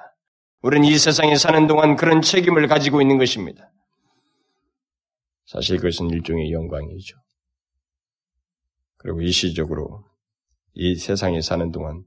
[0.61, 3.71] 우리는 이 세상에 사는 동안 그런 책임을 가지고 있는 것입니다.
[5.45, 7.17] 사실 그것은 일종의 영광이죠.
[8.97, 10.03] 그리고 일시적으로
[10.73, 12.03] 이 세상에 사는 동안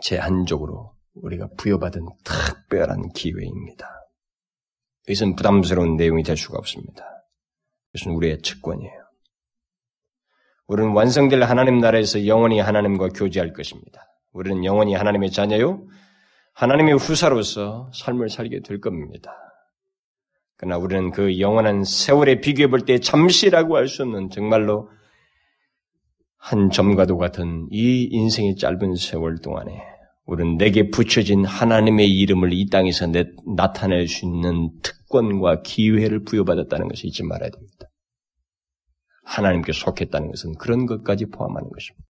[0.00, 3.88] 제한적으로 우리가 부여받은 특별한 기회입니다.
[5.08, 7.04] 이것은 부담스러운 내용이 될 수가 없습니다.
[7.92, 9.02] 이것은 우리의 측권이에요.
[10.68, 14.06] 우리는 완성될 하나님 나라에서 영원히 하나님과 교제할 것입니다.
[14.32, 15.86] 우리는 영원히 하나님의 자녀요,
[16.54, 19.34] 하나님의 후사로서 삶을 살게 될 겁니다.
[20.56, 24.88] 그러나 우리는 그 영원한 세월에 비교해 볼 때 잠시라고 할 수 없는 정말로
[26.44, 29.80] 한 점과도 같은 이 인생의 짧은 세월 동안에
[30.24, 33.06] 우리는 내게 붙여진 하나님의 이름을 이 땅에서
[33.56, 37.86] 나타낼 수 있는 특권과 기회를 부여받았다는 것을 잊지 말아야 됩니다.
[39.22, 42.04] 하나님께 속했다는 것은 그런 것까지 포함하는 것입니다.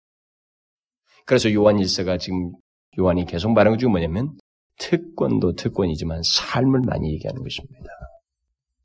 [1.24, 2.52] 그래서 요한 일서가 지금
[2.98, 4.36] 요한이 계속 말하는 것 중에 뭐냐면
[4.78, 7.90] 특권도 특권이지만 삶을 많이 얘기하는 것입니다.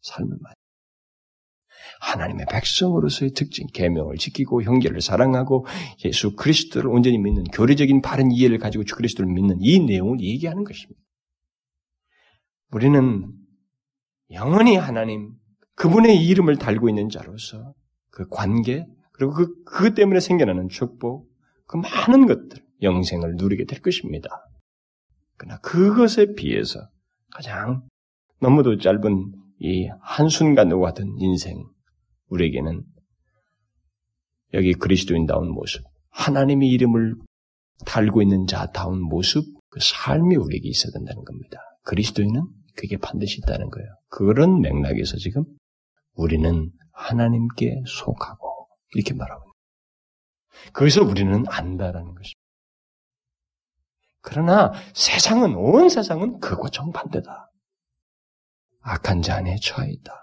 [0.03, 0.62] 삶을 많이.
[2.01, 5.65] 하나님의 백성으로서의 특징, 계명을 지키고 형제를 사랑하고
[6.05, 10.99] 예수 그리스도를 온전히 믿는 교리적인 바른 이해를 가지고 주 그리스도를 믿는 이 내용을 얘기하는 것입니다.
[12.71, 13.31] 우리는
[14.31, 15.33] 영원히 하나님
[15.75, 17.73] 그분의 이름을 달고 있는 자로서
[18.09, 21.29] 그 관계 그리고 그, 그 때문에 생겨나는 축복
[21.67, 24.29] 그 많은 것들 영생을 누리게 될 것입니다.
[25.37, 26.79] 그러나 그것에 비해서
[27.31, 27.83] 가장
[28.39, 31.63] 너무도 짧은 이 한순간과 같은 인생
[32.33, 32.83] 우리에게는
[34.53, 37.15] 여기 그리스도인다운 모습, 하나님의 이름을
[37.85, 41.57] 달고 있는 자다운 모습, 그 삶이 우리에게 있어야 된다는 겁니다.
[41.83, 42.41] 그리스도인은
[42.75, 43.87] 그게 반드시 있다는 거예요.
[44.09, 45.43] 그런 맥락에서 지금
[46.15, 50.71] 우리는 하나님께 속하고 이렇게 말하고 있는.
[50.73, 52.39] 거기서 우리는 안다라는 것입니다.
[54.21, 57.51] 그러나 세상은 온 세상은 그거 정반대다.
[58.81, 60.22] 악한 자 안에 처해 있다.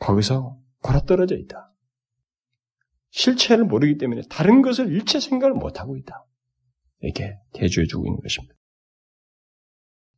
[0.00, 1.72] 거기서 골아떨어져 있다.
[3.10, 6.26] 실체를 모르기 때문에 다른 것을 일체 생각을 못하고 있다.
[7.00, 8.54] 이렇게 대조해주고 있는 것입니다.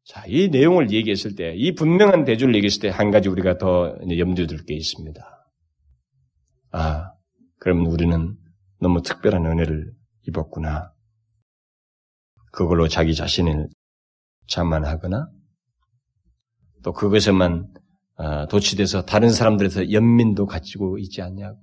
[0.04, 4.46] 자, 이 내용을 얘기했을 때, 이 분명한 대조를 얘기했을 때 한 가지 우리가 더 염두에
[4.46, 5.22] 둘 게 있습니다.
[6.70, 7.12] 아,
[7.58, 8.36] 그러면 우리는
[8.80, 9.92] 너무 특별한 은혜를
[10.26, 10.92] 입었구나.
[12.52, 13.68] 그걸로 자기 자신을
[14.48, 15.28] 자만하거나,
[16.82, 17.80] 또 그것에만 아,
[18.50, 21.58] 도취돼서 다른 사람들에서 연민도 가지고 있지 않냐고.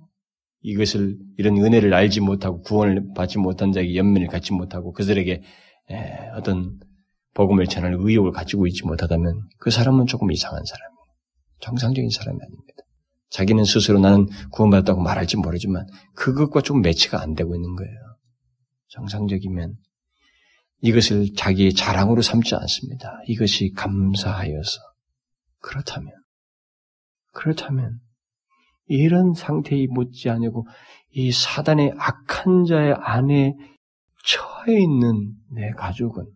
[0.62, 5.42] 이것을 이런 은혜를 알지 못하고 구원을 받지 못한 자에게 연민을 갖지 못하고 그들에게
[6.34, 6.80] 어떤
[7.34, 10.96] 복음을 전할 의욕을 가지고 있지 못하다면 그 사람은 조금 이상한 사람이에요.
[11.60, 12.82] 정상적인 사람이 아닙니다.
[13.30, 17.94] 자기는 스스로 나는 구원받았다고 말할지 모르지만 그것과 좀 매치가 안 되고 있는 거예요.
[18.88, 19.74] 정상적이면
[20.80, 23.20] 이것을 자기의 자랑으로 삼지 않습니다.
[23.26, 24.80] 이것이 감사하여서
[25.60, 26.12] 그렇다면
[27.36, 28.00] 그렇다면
[28.86, 30.66] 이런 상태에 못지않고
[31.10, 33.54] 이 사단의 악한 자의 안에
[34.24, 36.26] 처해 있는 내 가족은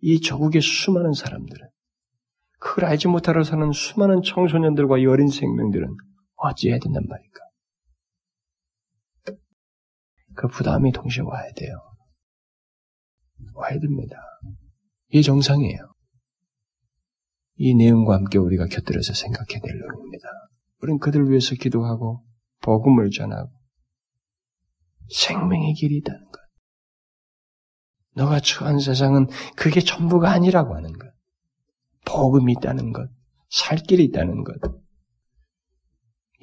[0.00, 1.68] 이 조국의 수많은 사람들은
[2.58, 5.88] 그걸 알지 못하러 사는 수많은 청소년들과 어린 생명들은
[6.36, 7.40] 어찌해야 된단 말일까?
[10.34, 11.74] 그 부담이 동시에 와야 돼요.
[13.54, 14.16] 와야 됩니다.
[15.08, 15.91] 이게 정상이에요.
[17.56, 20.28] 이 내용과 함께 우리가 곁들여서 생각해야 될 내용입니다.
[20.80, 22.24] 우리는 그들 위해서 기도하고
[22.60, 23.50] 복음을 전하고
[25.10, 26.40] 생명의 길이 있다는 것.
[28.14, 29.26] 너가 처한 세상은
[29.56, 31.12] 그게 전부가 아니라고 하는 것.
[32.04, 33.08] 복음이 있다는 것.
[33.48, 34.54] 살 길이 있다는 것.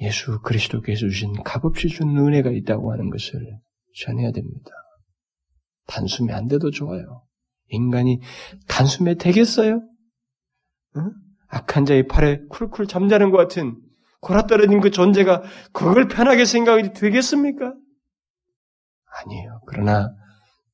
[0.00, 3.58] 예수 그리스도께서 주신 값없이 준 은혜가 있다고 하는 것을
[3.96, 4.70] 전해야 됩니다.
[5.86, 7.26] 단숨에 안 돼도 좋아요.
[7.68, 8.20] 인간이
[8.66, 9.82] 단숨에 되겠어요?
[10.96, 11.12] 응?
[11.48, 13.80] 악한 자의 팔에 쿨쿨 잠자는 것 같은
[14.20, 17.74] 골아떨어진 그 존재가 그걸 편하게 생각이 되겠습니까?
[19.24, 19.60] 아니에요.
[19.66, 20.14] 그러나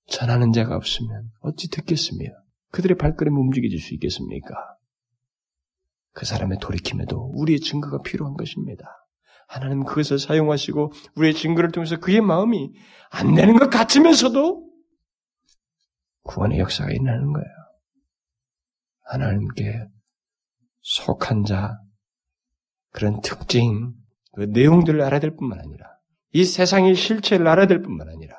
[0.07, 2.27] 전하는 자가 없으면 어찌 듣겠으며
[2.73, 4.55] 그들의 발걸음이 움직여질 수 있겠습니까?
[6.13, 8.85] 그 사람의 돌이킴에도 우리의 증거가 필요한 것입니다.
[9.49, 12.73] 하나님 그것을 사용하시고 우리의 증거를 통해서 그의 마음이
[13.11, 14.67] 안 되는 것 같으면서도
[16.23, 17.47] 구원의 역사가 일어나는 거예요.
[19.05, 19.87] 하나님께
[20.87, 21.81] 속한 자,
[22.93, 23.93] 그런 특징,
[24.35, 25.85] 그 내용들을 알아야 될 뿐만 아니라,
[26.33, 28.37] 이 세상의 실체를 알아야 될 뿐만 아니라,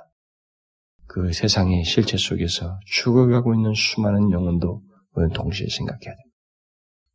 [1.07, 4.81] 그 세상의 실체 속에서 죽어가고 있는 수많은 영혼도
[5.11, 6.25] 우리는 동시에 생각해야 돼요.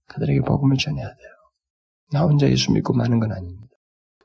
[0.08, 1.30] 그들에게 복음을 전해야 돼요.
[2.12, 3.74] 나 혼자 예수 믿고 마는 건 아닙니다.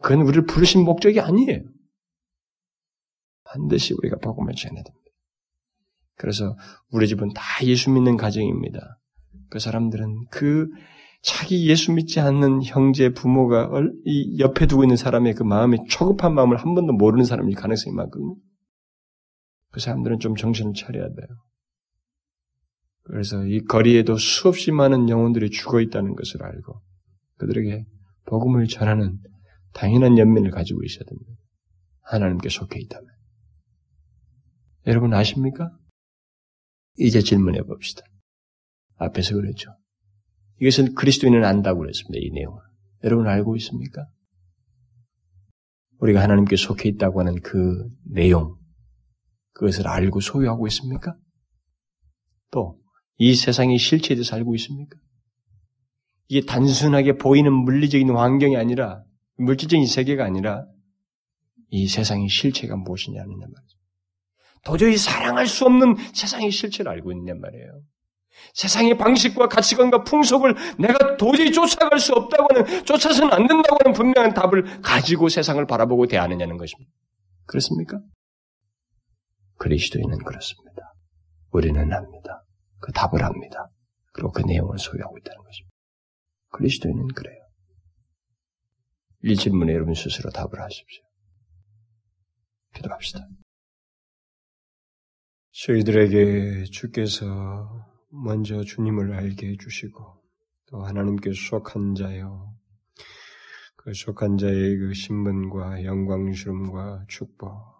[0.01, 1.61] 그건 우리를 부르신 목적이 아니에요.
[3.45, 5.11] 반드시 우리가 복음을 전해야 됩니다.
[6.15, 6.57] 그래서
[6.91, 8.99] 우리 집은 다 예수 믿는 가정입니다.
[9.49, 10.67] 그 사람들은 그
[11.22, 13.70] 자기 예수 믿지 않는 형제, 부모가
[14.05, 18.36] 이 옆에 두고 있는 사람의 그 마음이 초급한 마음을 한 번도 모르는 사람일 가능성이 많거든요.
[19.72, 21.28] 그 사람들은 좀 정신을 차려야 돼요.
[23.03, 26.82] 그래서 이 거리에도 수없이 많은 영혼들이 죽어 있다는 것을 알고
[27.38, 27.86] 그들에게
[28.26, 29.18] 복음을 전하는
[29.74, 31.32] 당연한 연민을 가지고 있어야 됩니다.
[32.01, 33.07] 하나님께 속해 있다면.
[34.88, 35.72] 여러분 아십니까?
[36.97, 38.03] 이제 질문해 봅시다.
[38.95, 39.72] 앞에서 그랬죠.
[40.59, 42.19] 이것은 그리스도인은 안다고 그랬습니다.
[42.19, 42.61] 이 내용을.
[43.03, 44.07] 여러분 알고 있습니까?
[45.99, 48.55] 우리가 하나님께 속해 있다고 하는 그 내용,
[49.53, 51.15] 그것을 알고 소유하고 있습니까?
[52.51, 52.79] 또,
[53.17, 54.95] 이 세상의 실체에 대해서 알고 있습니까?
[56.27, 59.03] 이게 단순하게 보이는 물리적인 환경이 아니라,
[59.37, 60.65] 물질적인 세계가 아니라,
[61.69, 63.77] 이 세상의 실체가 무엇이냐는 말이죠.
[64.63, 67.81] 도저히 사랑할 수 없는 세상의 실체를 알고 있냔 말이에요.
[68.53, 74.33] 세상의 방식과 가치관과 풍속을 내가 도저히 쫓아갈 수 없다고 하는, 쫓아서는 안 된다고 하는 분명한
[74.33, 76.91] 답을 가지고 세상을 바라보고 대하느냐는 것입니다.
[77.45, 77.99] 그렇습니까?
[79.57, 80.93] 그리스도인은 그렇습니다.
[81.51, 82.43] 우리는 압니다.
[82.79, 83.69] 그 답을 합니다.
[84.13, 85.75] 그리고 그 내용을 소유하고 있다는 것입니다.
[86.49, 87.47] 그리스도인은 그래요.
[89.23, 91.03] 이 질문에 여러분 스스로 답을 하십시오.
[92.75, 93.27] 기도합시다.
[95.51, 97.25] 저희들에게 주께서
[98.24, 100.03] 먼저 주님을 알게 해주시고
[100.68, 102.53] 또 하나님께 속한 자요
[103.76, 107.78] 그 속한 자의 그 신분과 영광스러움과 축복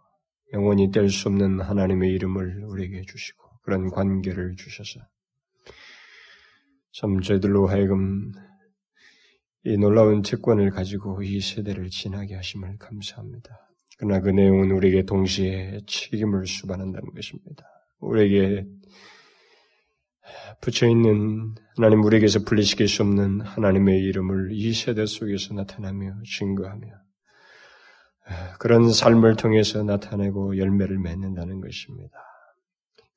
[0.54, 5.02] 영원히 뗄 수 없는 하나님의 이름을 우리에게 주시고 그런 관계를 주셔서
[6.94, 8.32] 참 저희들로 하여금
[9.66, 13.70] 이 놀라운 채권을 가지고 이 세대를 지나게 하심을 감사합니다.
[13.98, 17.66] 그러나 그 내용은 우리에게 동시에 책임을 수반한다는 것입니다.
[18.00, 18.66] 우리에게
[20.62, 26.88] 붙여 있는 하나님 우리에게서 분리시킬 수 없는 하나님의 이름을 이 세대 속에서 나타나며 증거하며
[28.60, 32.18] 그런 삶을 통해서 나타내고 열매를 맺는다는 것입니다.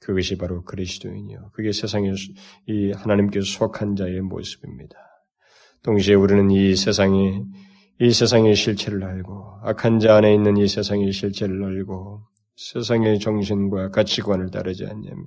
[0.00, 1.50] 그것이 바로 그리스도인이요.
[1.52, 2.12] 그게 세상에
[2.66, 4.96] 이 하나님께 속한 자의 모습입니다.
[5.82, 7.44] 동시에 우리는 이 세상의
[8.00, 12.22] 이 세상의 실체를 알고 악한 자 안에 있는 이 세상의 실체를 알고
[12.61, 15.24] 세상의 정신과 가치관을 따르지 않냐면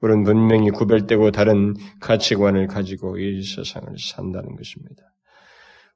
[0.00, 5.02] 우리는 분명히 구별되고 다른 가치관을 가지고 이 세상을 산다는 것입니다.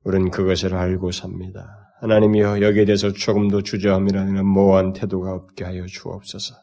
[0.04, 1.92] 우리는 그것을 알고 삽니다.
[2.00, 6.54] 하나님이여 여기에 대해서 조금도 주저함이라는 모호한 태도가 없게 하여 주옵소서.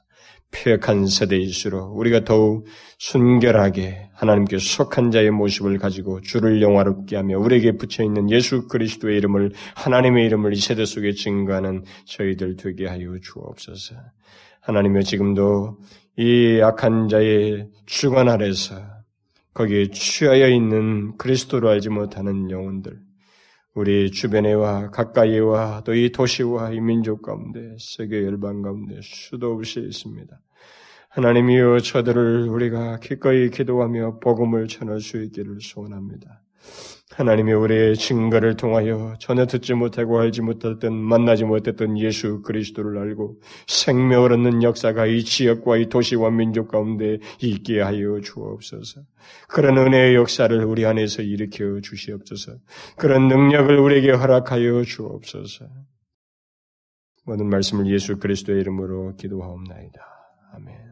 [0.55, 2.65] 폐역한 세대일수록 우리가 더욱
[2.97, 9.51] 순결하게 하나님께 속한 자의 모습을 가지고 주를 영화롭게 하며 우리에게 붙여 있는 예수 그리스도의 이름을
[9.75, 13.95] 하나님의 이름을 이 세대 속에 증거하는 저희들 되게 하여 주옵소서.
[14.61, 15.77] 하나님여 지금도
[16.17, 18.81] 이 악한 자의 주관 아래서
[19.53, 22.99] 거기에 취하여 있는 그리스도로 알지 못하는 영혼들
[23.73, 30.39] 우리 주변에와 가까이와 또 이 도시와 이 민족 가운데 세계 열방 가운데 수도 없이 있습니다.
[31.15, 36.41] 하나님이여 저들을 우리가 기꺼이 기도하며 복음을 전할 수 있기를 소원합니다.
[37.11, 44.33] 하나님이 우리의 증거를 통하여 전혀 듣지 못하고 알지 못했던 만나지 못했던 예수 그리스도를 알고 생명을
[44.33, 49.01] 얻는 역사가 이 지역과 이 도시와 민족 가운데 있게 하여 주옵소서.
[49.47, 52.57] 그런 은혜의 역사를 우리 안에서 일으켜 주시옵소서.
[52.97, 55.65] 그런 능력을 우리에게 허락하여 주옵소서.
[57.25, 60.01] 모든 말씀을 예수 그리스도의 이름으로 기도하옵나이다.
[60.55, 60.84] 아멘.